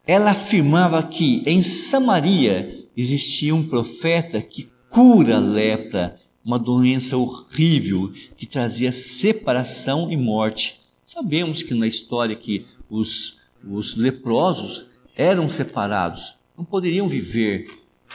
ela 0.06 0.32
afirmava 0.32 1.02
que 1.04 1.44
em 1.46 1.62
Samaria 1.62 2.88
existia 2.96 3.54
um 3.54 3.68
profeta 3.68 4.42
que 4.42 4.70
cura 4.90 5.38
a 5.38 5.40
lepra 5.40 6.20
uma 6.46 6.60
doença 6.60 7.18
horrível 7.18 8.14
que 8.38 8.46
trazia 8.46 8.92
separação 8.92 10.12
e 10.12 10.16
morte. 10.16 10.80
Sabemos 11.04 11.64
que 11.64 11.74
na 11.74 11.88
história 11.88 12.36
que 12.36 12.68
os, 12.88 13.40
os 13.68 13.96
leprosos 13.96 14.86
eram 15.16 15.50
separados, 15.50 16.36
não 16.56 16.64
poderiam 16.64 17.08
viver 17.08 17.68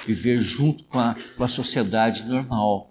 viver 0.07 0.41
junto 0.41 0.85
com 0.85 0.99
a, 0.99 1.15
com 1.37 1.45
a 1.45 1.49
sociedade 1.49 2.25
normal. 2.25 2.89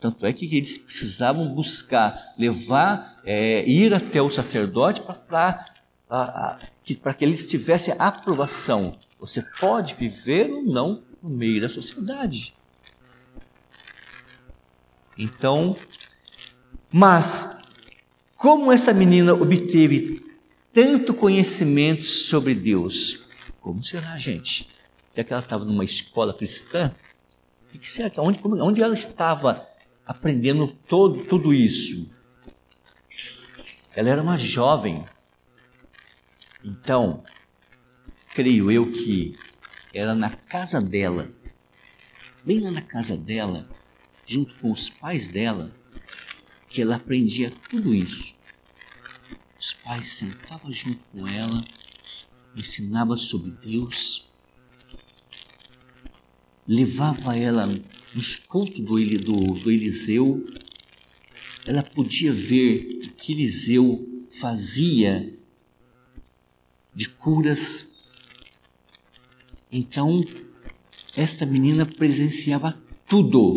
Tanto 0.00 0.26
é 0.26 0.32
que 0.32 0.56
eles 0.56 0.78
precisavam 0.78 1.54
buscar, 1.54 2.18
levar, 2.38 3.20
é, 3.24 3.68
ir 3.68 3.94
até 3.94 4.20
o 4.20 4.30
sacerdote 4.30 5.00
para 5.00 7.14
que 7.14 7.24
eles 7.24 7.46
tivessem 7.46 7.94
aprovação. 7.98 8.98
Você 9.18 9.42
pode 9.58 9.94
viver 9.94 10.50
ou 10.50 10.62
não 10.62 11.02
no 11.22 11.30
meio 11.30 11.60
da 11.60 11.68
sociedade. 11.68 12.54
Então, 15.16 15.76
mas 16.92 17.62
como 18.36 18.70
essa 18.70 18.92
menina 18.92 19.32
obteve 19.32 20.22
tanto 20.72 21.14
conhecimento 21.14 22.04
sobre 22.04 22.54
Deus? 22.54 23.24
Como 23.60 23.82
será, 23.82 24.18
gente? 24.18 24.68
Que 25.24 25.32
ela 25.32 25.42
estava 25.42 25.64
numa 25.64 25.84
escola 25.84 26.34
cristã? 26.34 26.94
Que 27.72 27.90
será 27.90 28.08
que 28.08 28.18
onde, 28.20 28.40
onde 28.42 28.82
ela 28.82 28.94
estava 28.94 29.66
aprendendo 30.06 30.68
todo, 30.68 31.24
tudo 31.24 31.52
isso? 31.52 32.08
Ela 33.94 34.10
era 34.10 34.22
uma 34.22 34.38
jovem. 34.38 35.04
Então, 36.62 37.24
creio 38.34 38.70
eu 38.70 38.90
que 38.90 39.38
era 39.94 40.14
na 40.14 40.30
casa 40.30 40.80
dela, 40.80 41.30
bem 42.44 42.60
lá 42.60 42.70
na 42.70 42.82
casa 42.82 43.16
dela, 43.16 43.68
junto 44.26 44.54
com 44.56 44.70
os 44.70 44.90
pais 44.90 45.28
dela, 45.28 45.74
que 46.68 46.82
ela 46.82 46.96
aprendia 46.96 47.50
tudo 47.70 47.94
isso. 47.94 48.34
Os 49.58 49.72
pais 49.72 50.08
sentavam 50.08 50.70
junto 50.70 51.02
com 51.12 51.26
ela, 51.26 51.64
ensinavam 52.54 53.16
sobre 53.16 53.50
Deus, 53.52 54.28
levava 56.66 57.36
ela 57.36 57.66
nos 58.14 58.36
cultos 58.36 58.80
do, 58.80 58.96
do, 59.18 59.54
do 59.54 59.70
Eliseu, 59.70 60.46
ela 61.66 61.82
podia 61.82 62.32
ver 62.32 63.00
o 63.04 63.10
que 63.12 63.32
Eliseu 63.32 64.24
fazia 64.28 65.36
de 66.94 67.08
curas. 67.08 67.88
Então, 69.70 70.24
esta 71.16 71.44
menina 71.44 71.84
presenciava 71.84 72.72
tudo 73.08 73.56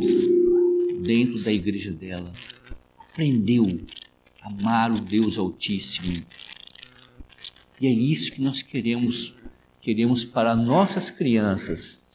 dentro 1.01 1.41
da 1.41 1.51
igreja 1.51 1.91
dela. 1.91 2.33
Aprendeu 2.97 3.79
a 4.41 4.47
amar 4.47 4.91
o 4.91 4.99
Deus 4.99 5.37
Altíssimo. 5.37 6.25
E 7.79 7.87
é 7.87 7.91
isso 7.91 8.31
que 8.31 8.41
nós 8.41 8.61
queremos, 8.61 9.33
queremos 9.81 10.25
para 10.25 10.55
nossas 10.55 11.09
crianças, 11.09 12.05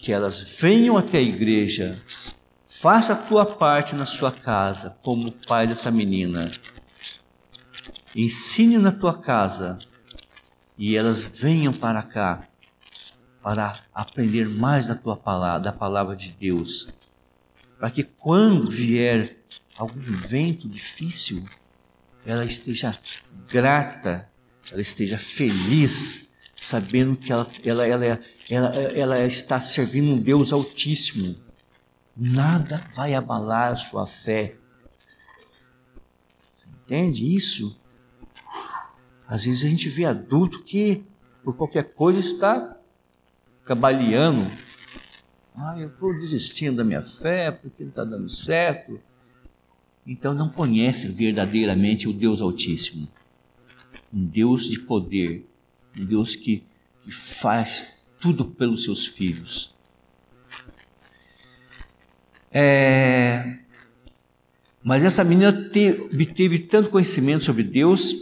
que 0.00 0.12
elas 0.12 0.40
venham 0.40 0.96
até 0.96 1.18
a 1.18 1.22
igreja, 1.22 2.02
faça 2.64 3.12
a 3.12 3.16
tua 3.16 3.44
parte 3.44 3.94
na 3.94 4.06
sua 4.06 4.32
casa, 4.32 4.96
como 5.02 5.30
pai 5.30 5.66
dessa 5.66 5.90
menina. 5.90 6.50
Ensine 8.14 8.78
na 8.78 8.90
tua 8.90 9.16
casa 9.16 9.78
e 10.76 10.96
elas 10.96 11.22
venham 11.22 11.72
para 11.72 12.02
cá 12.02 12.48
para 13.42 13.74
aprender 13.94 14.48
mais 14.48 14.88
da 14.88 14.94
tua 14.94 15.16
palavra, 15.16 15.60
da 15.60 15.72
palavra 15.72 16.16
de 16.16 16.32
Deus 16.32 16.88
para 17.80 17.90
que 17.90 18.04
quando 18.04 18.70
vier 18.70 19.38
algum 19.74 19.98
vento 19.98 20.68
difícil, 20.68 21.48
ela 22.26 22.44
esteja 22.44 22.96
grata, 23.48 24.28
ela 24.70 24.82
esteja 24.82 25.16
feliz, 25.16 26.29
sabendo 26.60 27.16
que 27.16 27.32
ela, 27.32 27.50
ela, 27.64 27.86
ela, 27.86 28.20
ela, 28.50 28.76
ela 28.76 29.26
está 29.26 29.58
servindo 29.60 30.12
um 30.12 30.18
Deus 30.18 30.52
Altíssimo. 30.52 31.36
Nada 32.14 32.84
vai 32.94 33.14
abalar 33.14 33.76
sua 33.78 34.06
fé. 34.06 34.56
Você 36.52 36.68
entende 36.84 37.34
isso? 37.34 37.80
Às 39.26 39.44
vezes 39.44 39.64
a 39.64 39.68
gente 39.68 39.88
vê 39.88 40.04
adulto 40.04 40.62
que, 40.62 41.02
por 41.42 41.56
qualquer 41.56 41.94
coisa, 41.94 42.20
está 42.20 42.76
cabaleando, 43.64 44.50
ah, 45.54 45.78
eu 45.78 45.88
estou 45.88 46.12
desistindo 46.18 46.76
da 46.76 46.84
minha 46.84 47.00
fé 47.02 47.50
porque 47.50 47.84
não 47.84 47.90
está 47.90 48.04
dando 48.04 48.28
certo. 48.28 49.00
Então 50.06 50.34
não 50.34 50.48
conhece 50.48 51.08
verdadeiramente 51.08 52.08
o 52.08 52.12
Deus 52.12 52.40
Altíssimo. 52.42 53.08
Um 54.12 54.24
Deus 54.26 54.64
de 54.64 54.80
poder, 54.80 55.49
um 55.96 56.04
Deus 56.04 56.36
que, 56.36 56.64
que 57.02 57.10
faz 57.10 57.94
tudo 58.18 58.44
pelos 58.44 58.84
seus 58.84 59.06
filhos. 59.06 59.74
É, 62.52 63.58
mas 64.82 65.04
essa 65.04 65.22
menina 65.22 65.52
te, 65.52 65.90
obteve 66.12 66.58
tanto 66.58 66.90
conhecimento 66.90 67.44
sobre 67.44 67.62
Deus 67.62 68.14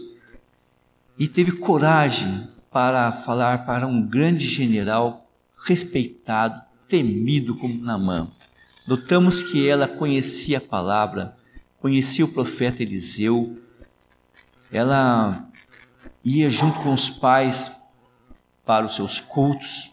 e 1.18 1.26
teve 1.26 1.52
coragem 1.52 2.48
para 2.70 3.10
falar 3.12 3.64
para 3.64 3.86
um 3.86 4.06
grande 4.06 4.46
general 4.46 5.28
respeitado 5.64 6.62
temido 6.88 7.56
como 7.56 7.82
Naamã. 7.82 8.30
Notamos 8.86 9.42
que 9.42 9.68
ela 9.68 9.86
conhecia 9.86 10.58
a 10.58 10.62
palavra, 10.62 11.36
conhecia 11.78 12.24
o 12.24 12.28
profeta 12.28 12.82
Eliseu, 12.82 13.58
ela 14.72 15.47
ia 16.24 16.50
junto 16.50 16.80
com 16.80 16.92
os 16.92 17.08
pais 17.08 17.76
para 18.64 18.86
os 18.86 18.94
seus 18.94 19.20
cultos. 19.20 19.92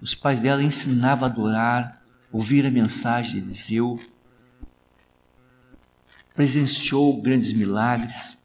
Os 0.00 0.14
pais 0.14 0.40
dela 0.40 0.62
ensinavam 0.62 1.24
a 1.24 1.30
adorar, 1.30 2.02
ouvir 2.32 2.66
a 2.66 2.70
mensagem 2.70 3.40
de 3.40 3.46
Eliseu, 3.46 4.00
presenciou 6.34 7.20
grandes 7.22 7.52
milagres. 7.52 8.44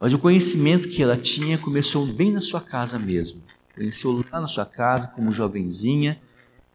Mas 0.00 0.12
o 0.12 0.18
conhecimento 0.18 0.88
que 0.88 1.02
ela 1.02 1.16
tinha 1.16 1.56
começou 1.56 2.04
bem 2.04 2.32
na 2.32 2.40
sua 2.40 2.60
casa 2.60 2.98
mesmo. 2.98 3.42
Conheceu 3.74 4.12
lá 4.30 4.40
na 4.40 4.46
sua 4.46 4.66
casa 4.66 5.08
como 5.08 5.32
jovenzinha 5.32 6.20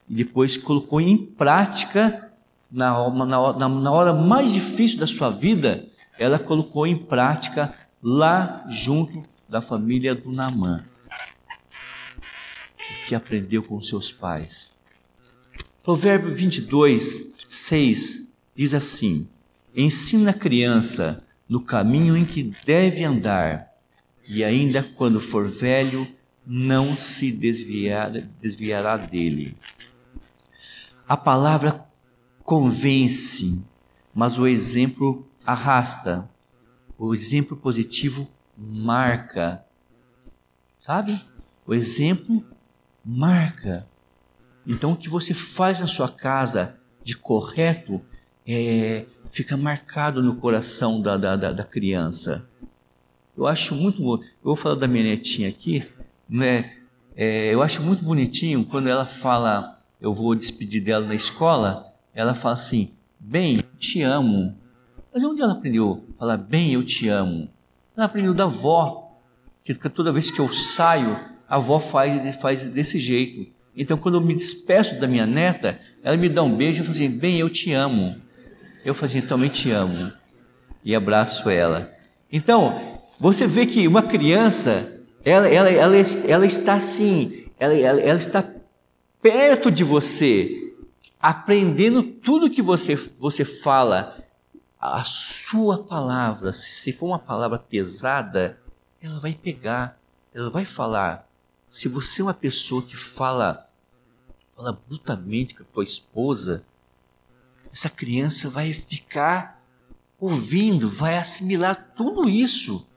e 0.07 0.15
depois 0.15 0.57
colocou 0.57 0.99
em 0.99 1.17
prática 1.17 2.31
na, 2.71 3.09
na, 3.09 3.69
na 3.69 3.91
hora 3.91 4.13
mais 4.13 4.51
difícil 4.51 4.99
da 4.99 5.07
sua 5.07 5.29
vida, 5.29 5.87
ela 6.19 6.37
colocou 6.37 6.85
em 6.85 6.97
prática 6.97 7.73
lá 8.03 8.65
junto 8.69 9.23
da 9.47 9.61
família 9.61 10.13
do 10.13 10.31
Namã, 10.31 10.85
que 13.07 13.15
aprendeu 13.15 13.63
com 13.63 13.81
seus 13.81 14.11
pais. 14.11 14.77
Provérbio 15.81 16.31
22, 16.31 17.31
6 17.47 18.33
diz 18.53 18.73
assim: 18.73 19.29
Ensina 19.73 20.31
a 20.31 20.33
criança 20.33 21.25
no 21.47 21.61
caminho 21.61 22.17
em 22.17 22.25
que 22.25 22.53
deve 22.65 23.03
andar, 23.03 23.73
e 24.27 24.43
ainda 24.43 24.83
quando 24.83 25.21
for 25.21 25.47
velho, 25.47 26.05
não 26.45 26.97
se 26.97 27.31
desviar, 27.31 28.11
desviará 28.41 28.97
dele. 28.97 29.55
A 31.07 31.15
palavra 31.15 31.87
convence, 32.43 33.63
mas 34.13 34.37
o 34.37 34.45
exemplo 34.45 35.28
arrasta. 35.51 36.29
O 36.97 37.13
exemplo 37.13 37.57
positivo 37.57 38.29
marca. 38.57 39.65
Sabe? 40.77 41.19
O 41.65 41.73
exemplo 41.73 42.45
marca. 43.03 43.87
Então, 44.65 44.91
o 44.91 44.97
que 44.97 45.09
você 45.09 45.33
faz 45.33 45.79
na 45.79 45.87
sua 45.87 46.09
casa 46.09 46.77
de 47.03 47.17
correto 47.17 48.01
é, 48.45 49.05
fica 49.29 49.57
marcado 49.57 50.21
no 50.21 50.35
coração 50.35 51.01
da, 51.01 51.17
da, 51.17 51.35
da, 51.35 51.51
da 51.51 51.63
criança. 51.63 52.47
Eu 53.35 53.47
acho 53.47 53.73
muito. 53.73 54.01
Eu 54.03 54.21
vou 54.43 54.55
falar 54.55 54.75
da 54.75 54.87
minha 54.87 55.03
netinha 55.03 55.49
aqui. 55.49 55.87
Né? 56.27 56.77
É, 57.15 57.53
eu 57.53 57.61
acho 57.61 57.81
muito 57.81 58.03
bonitinho 58.03 58.65
quando 58.65 58.87
ela 58.87 59.05
fala. 59.05 59.79
Eu 59.99 60.13
vou 60.13 60.35
despedir 60.35 60.83
dela 60.83 61.05
na 61.05 61.15
escola. 61.15 61.93
Ela 62.13 62.35
fala 62.35 62.55
assim: 62.55 62.91
Bem, 63.19 63.57
te 63.77 64.01
amo. 64.01 64.58
Mas 65.19 65.25
onde 65.25 65.41
ela 65.41 65.51
aprendeu 65.51 66.01
a 66.15 66.19
falar 66.19 66.37
bem, 66.37 66.75
eu 66.75 66.81
te 66.81 67.09
amo? 67.09 67.49
Ela 67.93 68.05
aprendeu 68.05 68.33
da 68.33 68.45
avó, 68.45 69.17
que 69.65 69.73
toda 69.75 70.13
vez 70.13 70.31
que 70.31 70.39
eu 70.39 70.47
saio, 70.53 71.13
a 71.45 71.57
avó 71.57 71.77
faz, 71.77 72.35
faz 72.37 72.63
desse 72.63 72.97
jeito. 72.97 73.51
Então, 73.75 73.97
quando 73.97 74.15
eu 74.15 74.21
me 74.21 74.33
despeço 74.33 74.97
da 74.97 75.09
minha 75.09 75.25
neta, 75.25 75.77
ela 76.05 76.15
me 76.15 76.29
dá 76.29 76.41
um 76.41 76.55
beijo 76.55 76.79
e 76.79 76.85
fala 76.85 76.95
assim: 76.95 77.09
Bem, 77.09 77.37
eu 77.37 77.49
te 77.49 77.73
amo. 77.73 78.15
Eu 78.85 78.93
falo 78.93 79.07
assim: 79.07 79.19
Também 79.19 79.49
te 79.49 79.69
amo. 79.71 80.09
E 80.85 80.95
abraço 80.95 81.49
ela. 81.49 81.93
Então, 82.31 83.01
você 83.19 83.45
vê 83.45 83.65
que 83.65 83.85
uma 83.89 84.03
criança, 84.03 85.03
ela, 85.25 85.49
ela, 85.49 85.69
ela, 85.69 85.95
ela 86.25 86.45
está 86.45 86.75
assim, 86.75 87.43
ela, 87.59 87.73
ela, 87.73 87.99
ela 87.99 88.17
está 88.17 88.41
perto 89.21 89.69
de 89.69 89.83
você, 89.83 90.71
aprendendo 91.19 92.03
tudo 92.03 92.49
que 92.49 92.61
você, 92.61 92.95
você 92.95 93.43
fala, 93.43 94.18
a 94.79 95.03
sua 95.03 95.83
palavra, 95.83 96.53
se 96.53 96.93
for 96.93 97.07
uma 97.07 97.19
palavra 97.19 97.59
pesada, 97.59 98.61
ela 99.01 99.19
vai 99.19 99.33
pegar, 99.33 99.99
ela 100.33 100.49
vai 100.49 100.63
falar. 100.63 101.27
Se 101.67 101.89
você 101.89 102.21
é 102.21 102.25
uma 102.25 102.33
pessoa 102.33 102.81
que 102.81 102.95
fala, 102.95 103.69
fala 104.55 104.79
brutamente 104.87 105.53
com 105.53 105.63
a 105.63 105.65
tua 105.65 105.83
esposa, 105.83 106.63
essa 107.71 107.89
criança 107.89 108.49
vai 108.49 108.71
ficar 108.73 109.61
ouvindo, 110.17 110.89
vai 110.89 111.17
assimilar 111.17 111.93
tudo 111.95 112.29
isso. 112.29 112.87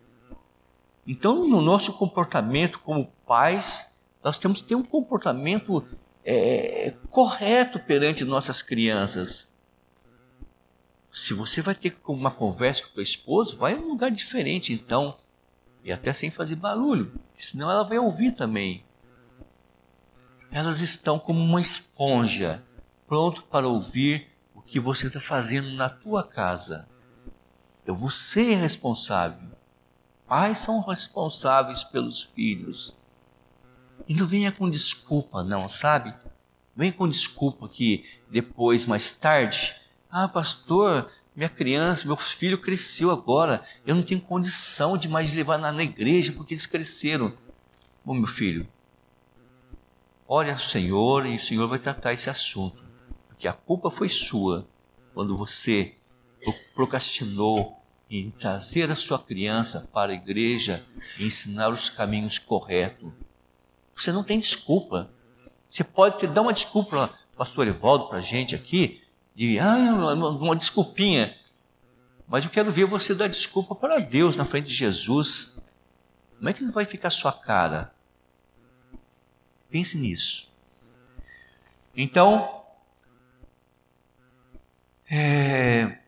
Então, 1.07 1.47
no 1.49 1.61
nosso 1.61 1.93
comportamento 1.95 2.79
como 2.79 3.13
pais, 3.27 3.93
nós 4.23 4.39
temos 4.39 4.63
que 4.63 4.69
ter 4.69 4.75
um 4.77 4.85
comportamento 4.85 5.85
é, 6.25 6.95
correto 7.11 7.81
perante 7.81 8.25
nossas 8.25 8.63
crianças. 8.63 9.52
Se 11.13 11.35
você 11.35 11.61
vai 11.61 11.75
ter 11.75 11.95
uma 12.09 12.31
conversa 12.31 12.83
com 12.83 12.89
o 12.89 12.93
teu 12.95 13.03
esposo, 13.03 13.59
vai 13.59 13.75
em 13.75 13.79
um 13.79 13.89
lugar 13.89 14.11
diferente 14.11 14.73
então. 14.73 15.15
E 15.85 15.93
até 15.93 16.11
sem 16.15 16.31
fazer 16.31 16.57
barulho, 16.57 17.13
senão 17.37 17.71
ela 17.71 17.85
vai 17.85 17.99
ouvir 17.99 18.33
também. 18.33 18.83
Elas 20.51 20.81
estão 20.81 21.19
como 21.19 21.39
uma 21.39 21.61
esponja, 21.61 22.65
pronto 23.07 23.45
para 23.45 23.69
ouvir 23.69 24.29
o 24.55 24.63
que 24.63 24.81
você 24.81 25.09
está 25.09 25.21
fazendo 25.21 25.71
na 25.73 25.91
tua 25.91 26.23
casa. 26.23 26.89
Então 27.83 27.95
você 27.95 28.53
é 28.53 28.57
responsável. 28.57 29.51
Pais 30.27 30.59
são 30.59 30.81
responsáveis 30.81 31.85
pelos 31.85 32.23
filhos. 32.23 32.97
E 34.09 34.15
não 34.15 34.27
venha 34.27 34.51
com 34.51 34.71
desculpa, 34.71 35.45
não, 35.45 35.69
sabe? 35.69 36.15
Venha 36.75 36.93
com 36.93 37.07
desculpa 37.07 37.69
que 37.69 38.07
depois, 38.31 38.87
mais 38.87 39.13
tarde, 39.13 39.82
ah, 40.13 40.29
pastor, 40.29 41.11
minha 41.35 41.49
criança, 41.49 42.07
meu 42.07 42.19
filho 42.19 42.59
cresceu 42.59 43.11
agora, 43.11 43.65
eu 43.87 43.95
não 43.95 44.03
tenho 44.03 44.21
condição 44.21 44.99
de 44.99 45.09
mais 45.09 45.33
levar 45.33 45.57
na, 45.57 45.73
na 45.73 45.83
igreja 45.83 46.33
porque 46.33 46.53
eles 46.53 46.67
cresceram. 46.67 47.33
Bom, 48.05 48.13
meu 48.13 48.27
filho, 48.27 48.69
ore 50.29 50.51
ao 50.51 50.59
Senhor 50.59 51.25
e 51.25 51.37
o 51.37 51.41
Senhor 51.41 51.67
vai 51.67 51.79
tratar 51.79 52.13
esse 52.13 52.29
assunto, 52.29 52.85
porque 53.27 53.49
a 53.49 53.55
culpa 53.55 53.91
foi 53.91 54.11
sua 54.11 54.69
quando 55.15 55.35
você 55.35 55.95
procrastinou 56.75 57.83
em 58.11 58.31
trazer 58.31 58.91
a 58.91 58.97
sua 58.97 59.19
criança 59.19 59.89
para 59.95 60.13
a 60.13 60.15
igreja 60.15 60.85
e 61.19 61.25
ensinar 61.25 61.71
os 61.71 61.89
caminhos 61.89 62.39
corretos. 62.39 63.11
Você 63.97 64.13
não 64.13 64.23
tem 64.23 64.39
desculpa. 64.39 65.11
Você 65.71 65.83
pode 65.83 66.19
ter, 66.19 66.27
dar 66.27 66.43
uma 66.43 66.53
desculpa, 66.53 67.19
pastor 67.35 67.67
Evaldo, 67.67 68.09
para 68.09 68.19
a 68.19 68.23
gente 68.23 68.55
aqui, 68.55 69.02
de 69.35 69.59
ah, 69.59 70.15
uma 70.15 70.57
desculpinha. 70.57 71.37
Mas 72.27 72.45
eu 72.45 72.51
quero 72.51 72.71
ver 72.71 72.85
você 72.85 73.15
dar 73.15 73.29
desculpa 73.29 73.75
para 73.75 73.99
Deus 73.99 74.37
na 74.37 74.45
frente 74.45 74.67
de 74.69 74.75
Jesus. 74.75 75.57
Como 76.37 76.49
é 76.49 76.53
que 76.53 76.65
vai 76.67 76.85
ficar 76.85 77.09
a 77.09 77.11
sua 77.11 77.33
cara? 77.33 77.95
Pense 79.71 79.97
nisso. 79.97 80.51
Então, 81.97 82.63
é, 85.11 85.99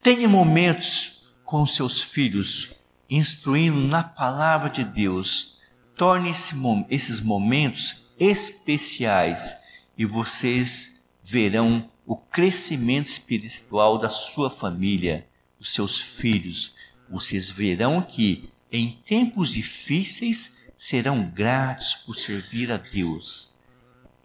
tenha 0.00 0.28
momentos 0.28 1.24
com 1.44 1.66
seus 1.66 2.00
filhos, 2.00 2.74
instruindo 3.10 3.78
na 3.78 4.04
palavra 4.04 4.70
de 4.70 4.84
Deus. 4.84 5.60
Torne 5.96 6.30
esse, 6.30 6.54
esses 6.88 7.20
momentos 7.20 8.06
especiais 8.18 9.56
e 9.96 10.04
vocês 10.04 10.95
verão 11.28 11.90
o 12.06 12.16
crescimento 12.16 13.08
espiritual 13.08 13.98
da 13.98 14.08
sua 14.08 14.48
família, 14.48 15.28
dos 15.58 15.70
seus 15.70 16.00
filhos. 16.00 16.76
Vocês 17.10 17.50
verão 17.50 18.00
que 18.00 18.48
em 18.70 19.02
tempos 19.04 19.50
difíceis 19.50 20.58
serão 20.76 21.28
gratos 21.28 21.96
por 21.96 22.14
servir 22.14 22.70
a 22.70 22.76
Deus. 22.76 23.54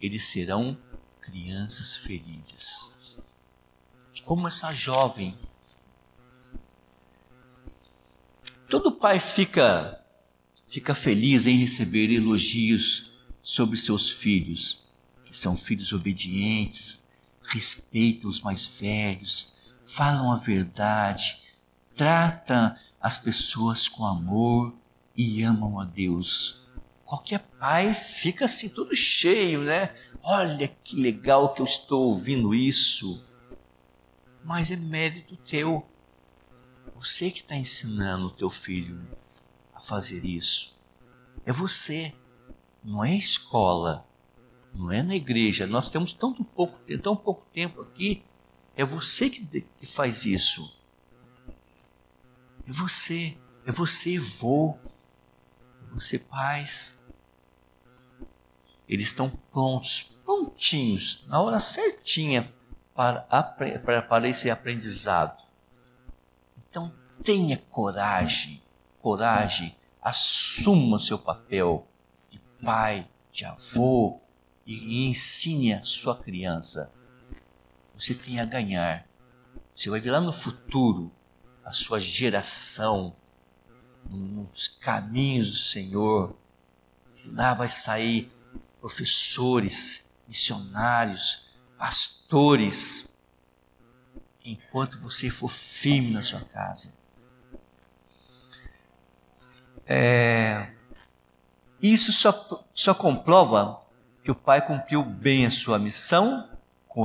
Eles 0.00 0.22
serão 0.22 0.78
crianças 1.20 1.96
felizes. 1.96 3.18
Como 4.24 4.46
essa 4.46 4.72
jovem. 4.72 5.36
Todo 8.70 8.92
pai 8.92 9.18
fica 9.18 9.98
fica 10.68 10.94
feliz 10.94 11.46
em 11.46 11.56
receber 11.56 12.12
elogios 12.12 13.10
sobre 13.42 13.76
seus 13.76 14.08
filhos 14.08 14.82
que 15.32 15.38
são 15.38 15.56
filhos 15.56 15.94
obedientes, 15.94 17.08
respeitam 17.42 18.28
os 18.28 18.42
mais 18.42 18.66
velhos, 18.66 19.54
falam 19.82 20.30
a 20.30 20.36
verdade, 20.36 21.42
tratam 21.96 22.76
as 23.00 23.16
pessoas 23.16 23.88
com 23.88 24.04
amor 24.04 24.74
e 25.16 25.42
amam 25.42 25.80
a 25.80 25.86
Deus. 25.86 26.60
Qualquer 27.06 27.38
pai 27.58 27.94
fica 27.94 28.44
assim 28.44 28.68
todo 28.68 28.94
cheio, 28.94 29.62
né? 29.62 29.94
Olha 30.22 30.68
que 30.68 30.96
legal 30.96 31.54
que 31.54 31.62
eu 31.62 31.66
estou 31.66 32.08
ouvindo 32.08 32.54
isso. 32.54 33.24
Mas 34.44 34.70
é 34.70 34.76
mérito 34.76 35.34
teu. 35.38 35.82
Você 36.94 37.30
que 37.30 37.40
está 37.40 37.56
ensinando 37.56 38.26
o 38.26 38.30
teu 38.30 38.50
filho 38.50 39.02
a 39.74 39.80
fazer 39.80 40.26
isso. 40.26 40.76
É 41.46 41.52
você, 41.52 42.14
não 42.84 43.02
é 43.02 43.12
a 43.12 43.16
escola 43.16 44.06
não 44.74 44.90
é 44.90 45.02
na 45.02 45.14
igreja. 45.14 45.66
Nós 45.66 45.90
temos 45.90 46.12
tão 46.12 46.32
pouco, 46.32 46.78
tão 46.98 47.16
pouco 47.16 47.46
tempo 47.52 47.82
aqui. 47.82 48.22
É 48.74 48.84
você 48.84 49.28
que, 49.28 49.60
que 49.78 49.86
faz 49.86 50.24
isso. 50.24 50.74
É 52.66 52.72
você. 52.72 53.36
É 53.66 53.70
você, 53.70 54.18
vô. 54.18 54.78
É 55.82 55.94
você, 55.94 56.18
pais. 56.18 57.02
Eles 58.88 59.06
estão 59.06 59.30
prontos, 59.50 60.12
prontinhos, 60.24 61.24
na 61.26 61.40
hora 61.40 61.60
certinha 61.60 62.52
para, 62.94 63.20
para, 63.20 64.02
para 64.02 64.28
esse 64.28 64.50
aprendizado. 64.50 65.42
Então, 66.68 66.92
tenha 67.22 67.56
coragem, 67.70 68.62
coragem, 69.00 69.74
assuma 70.00 70.96
o 70.96 71.00
seu 71.00 71.18
papel 71.18 71.86
de 72.28 72.38
pai, 72.62 73.08
de 73.30 73.44
avô 73.46 74.21
e 74.66 75.06
ensine 75.08 75.74
a 75.74 75.82
sua 75.82 76.16
criança. 76.16 76.92
Você 77.94 78.14
tem 78.14 78.40
a 78.40 78.44
ganhar. 78.44 79.06
Você 79.74 79.90
vai 79.90 80.00
ver 80.00 80.10
lá 80.10 80.20
no 80.20 80.32
futuro 80.32 81.12
a 81.64 81.72
sua 81.72 81.98
geração 81.98 83.14
nos 84.08 84.68
caminhos 84.68 85.50
do 85.50 85.56
Senhor. 85.56 86.36
Lá 87.28 87.54
vai 87.54 87.68
sair 87.68 88.32
professores, 88.80 90.10
missionários, 90.26 91.46
pastores, 91.78 93.16
enquanto 94.44 94.98
você 94.98 95.30
for 95.30 95.48
firme 95.48 96.10
na 96.10 96.22
sua 96.22 96.40
casa. 96.40 96.94
É, 99.86 100.72
isso 101.80 102.12
só, 102.12 102.64
só 102.72 102.94
comprova 102.94 103.81
que 104.22 104.30
o 104.30 104.34
pai 104.34 104.64
cumpriu 104.64 105.04
bem 105.04 105.46
a 105.46 105.50
sua 105.50 105.78
missão 105.78 106.48
com, 106.86 107.04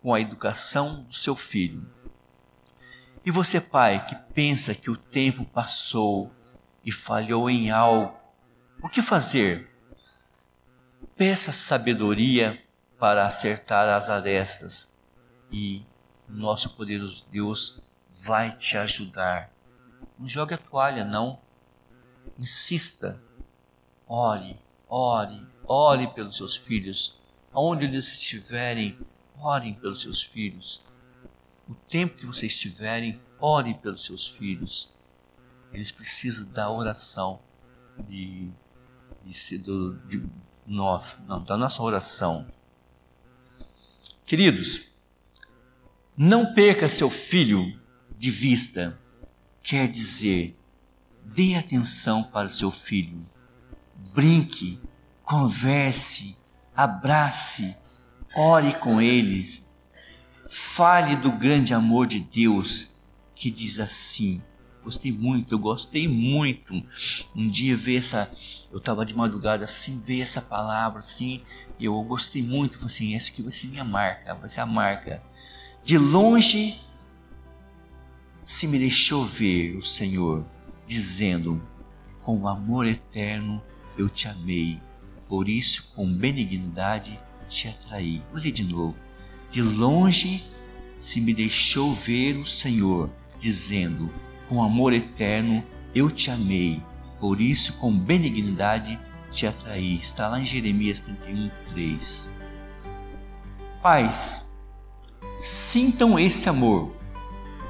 com 0.00 0.14
a 0.14 0.20
educação 0.20 1.02
do 1.04 1.14
seu 1.14 1.34
filho. 1.34 1.88
E 3.24 3.30
você, 3.30 3.60
pai, 3.60 4.04
que 4.06 4.14
pensa 4.32 4.74
que 4.74 4.90
o 4.90 4.96
tempo 4.96 5.44
passou 5.44 6.32
e 6.84 6.92
falhou 6.92 7.50
em 7.50 7.70
algo, 7.70 8.16
o 8.82 8.88
que 8.88 9.02
fazer? 9.02 9.68
Peça 11.16 11.52
sabedoria 11.52 12.62
para 12.98 13.26
acertar 13.26 13.88
as 13.88 14.08
arestas 14.08 14.96
e 15.50 15.84
nosso 16.28 16.76
poderoso 16.76 17.26
Deus 17.30 17.82
vai 18.12 18.52
te 18.52 18.76
ajudar. 18.76 19.50
Não 20.18 20.28
jogue 20.28 20.54
a 20.54 20.58
toalha, 20.58 21.04
não. 21.04 21.40
Insista. 22.38 23.22
Ore, 24.06 24.60
ore, 24.88 25.46
ore 25.68 26.08
pelos 26.08 26.36
seus 26.36 26.56
filhos. 26.56 27.20
Aonde 27.52 27.84
eles 27.84 28.08
estiverem, 28.08 28.98
orem 29.36 29.74
pelos 29.74 30.02
seus 30.02 30.22
filhos. 30.22 30.84
O 31.68 31.74
tempo 31.74 32.16
que 32.16 32.26
vocês 32.26 32.52
estiverem, 32.52 33.20
ore 33.38 33.74
pelos 33.74 34.04
seus 34.04 34.26
filhos. 34.26 34.90
Eles 35.72 35.92
precisam 35.92 36.50
da 36.50 36.70
oração 36.70 37.40
de, 38.08 38.50
de, 39.24 39.58
de, 40.08 40.26
nós, 40.66 41.18
não, 41.26 41.42
da 41.42 41.56
nossa 41.56 41.82
oração. 41.82 42.46
Queridos, 44.24 44.88
não 46.16 46.52
perca 46.54 46.88
seu 46.88 47.10
filho 47.10 47.78
de 48.16 48.30
vista. 48.30 48.98
Quer 49.62 49.88
dizer, 49.88 50.58
dê 51.24 51.54
atenção 51.54 52.22
para 52.22 52.48
seu 52.48 52.70
filho. 52.70 53.24
Brinque, 54.14 54.80
converse, 55.28 56.34
abrace, 56.74 57.76
ore 58.34 58.72
com 58.76 58.98
ele. 58.98 59.46
Fale 60.48 61.16
do 61.16 61.30
grande 61.30 61.74
amor 61.74 62.06
de 62.06 62.20
Deus 62.20 62.90
que 63.34 63.50
diz 63.50 63.78
assim: 63.78 64.42
Gostei 64.82 65.12
muito, 65.12 65.54
eu 65.54 65.58
gostei 65.58 66.08
muito. 66.08 66.82
Um 67.36 67.50
dia 67.50 67.76
ver 67.76 67.98
essa, 67.98 68.30
eu 68.72 68.78
estava 68.78 69.04
de 69.04 69.14
madrugada 69.14 69.64
assim, 69.64 70.00
ver 70.00 70.22
essa 70.22 70.40
palavra 70.40 71.00
assim, 71.00 71.42
e 71.78 71.84
eu 71.84 72.02
gostei 72.04 72.42
muito. 72.42 72.78
Falei 72.78 72.86
assim, 72.86 73.14
essa 73.14 73.30
aqui 73.30 73.42
vai 73.42 73.52
ser 73.52 73.66
minha 73.66 73.84
marca, 73.84 74.34
vai 74.34 74.48
ser 74.48 74.62
a 74.62 74.66
marca. 74.66 75.22
De 75.84 75.98
longe 75.98 76.80
se 78.42 78.66
me 78.66 78.78
deixou 78.78 79.26
ver 79.26 79.76
o 79.76 79.82
Senhor, 79.82 80.42
dizendo: 80.86 81.62
Com 82.22 82.48
amor 82.48 82.86
eterno 82.86 83.62
eu 83.98 84.08
te 84.08 84.26
amei, 84.26 84.80
por 85.28 85.48
isso 85.48 85.90
com 85.94 86.10
benignidade 86.10 87.18
te 87.48 87.68
atraí. 87.68 88.22
Ler 88.32 88.52
de 88.52 88.64
novo. 88.64 88.96
De 89.50 89.62
longe 89.62 90.44
se 90.98 91.20
me 91.20 91.32
deixou 91.32 91.92
ver 91.92 92.36
o 92.36 92.46
Senhor, 92.46 93.10
dizendo: 93.38 94.10
com 94.48 94.62
amor 94.62 94.92
eterno 94.92 95.64
eu 95.94 96.10
te 96.10 96.30
amei, 96.30 96.82
por 97.20 97.40
isso 97.40 97.74
com 97.74 97.96
benignidade 97.96 98.98
te 99.30 99.46
atraí. 99.46 99.94
Está 99.94 100.28
lá 100.28 100.40
em 100.40 100.44
Jeremias 100.44 101.00
31, 101.00 101.50
3. 101.72 102.30
Pais, 103.82 104.48
sintam 105.38 106.18
esse 106.18 106.48
amor, 106.48 106.94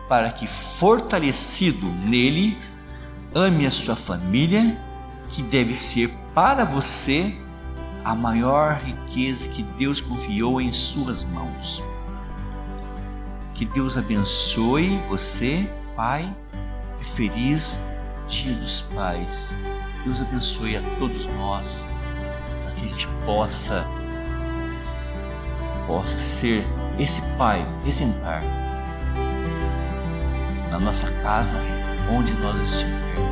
para 0.09 0.31
que, 0.31 0.47
fortalecido 0.47 1.87
nele, 1.87 2.57
ame 3.35 3.66
a 3.66 3.71
sua 3.71 3.94
família, 3.94 4.77
que 5.29 5.42
deve 5.42 5.75
ser 5.75 6.11
para 6.35 6.64
você 6.64 7.37
a 8.09 8.14
maior 8.14 8.81
riqueza 8.83 9.47
que 9.49 9.62
Deus 9.62 10.01
confiou 10.01 10.62
em 10.62 10.73
suas 10.73 11.23
mãos. 11.25 11.85
Que 13.53 13.66
Deus 13.66 13.99
abençoe 13.99 14.99
você, 15.11 15.71
Pai 15.94 16.35
e 16.99 17.05
feliz 17.05 17.79
Dia 18.27 18.55
dos 18.55 18.81
Pais. 18.81 19.59
Deus 20.07 20.23
abençoe 20.23 20.79
a 20.79 20.83
todos 20.99 21.27
nós, 21.27 21.87
para 22.62 22.73
que 22.77 22.87
a 22.87 22.88
gente 22.88 23.07
possa, 23.27 23.87
possa 25.87 26.18
ser 26.18 26.66
esse 26.99 27.21
Pai 27.37 27.62
exemplar 27.85 28.40
na 30.71 30.79
nossa 30.79 31.12
casa, 31.21 31.59
onde 32.11 32.33
nós 32.40 32.59
estivermos. 32.73 33.28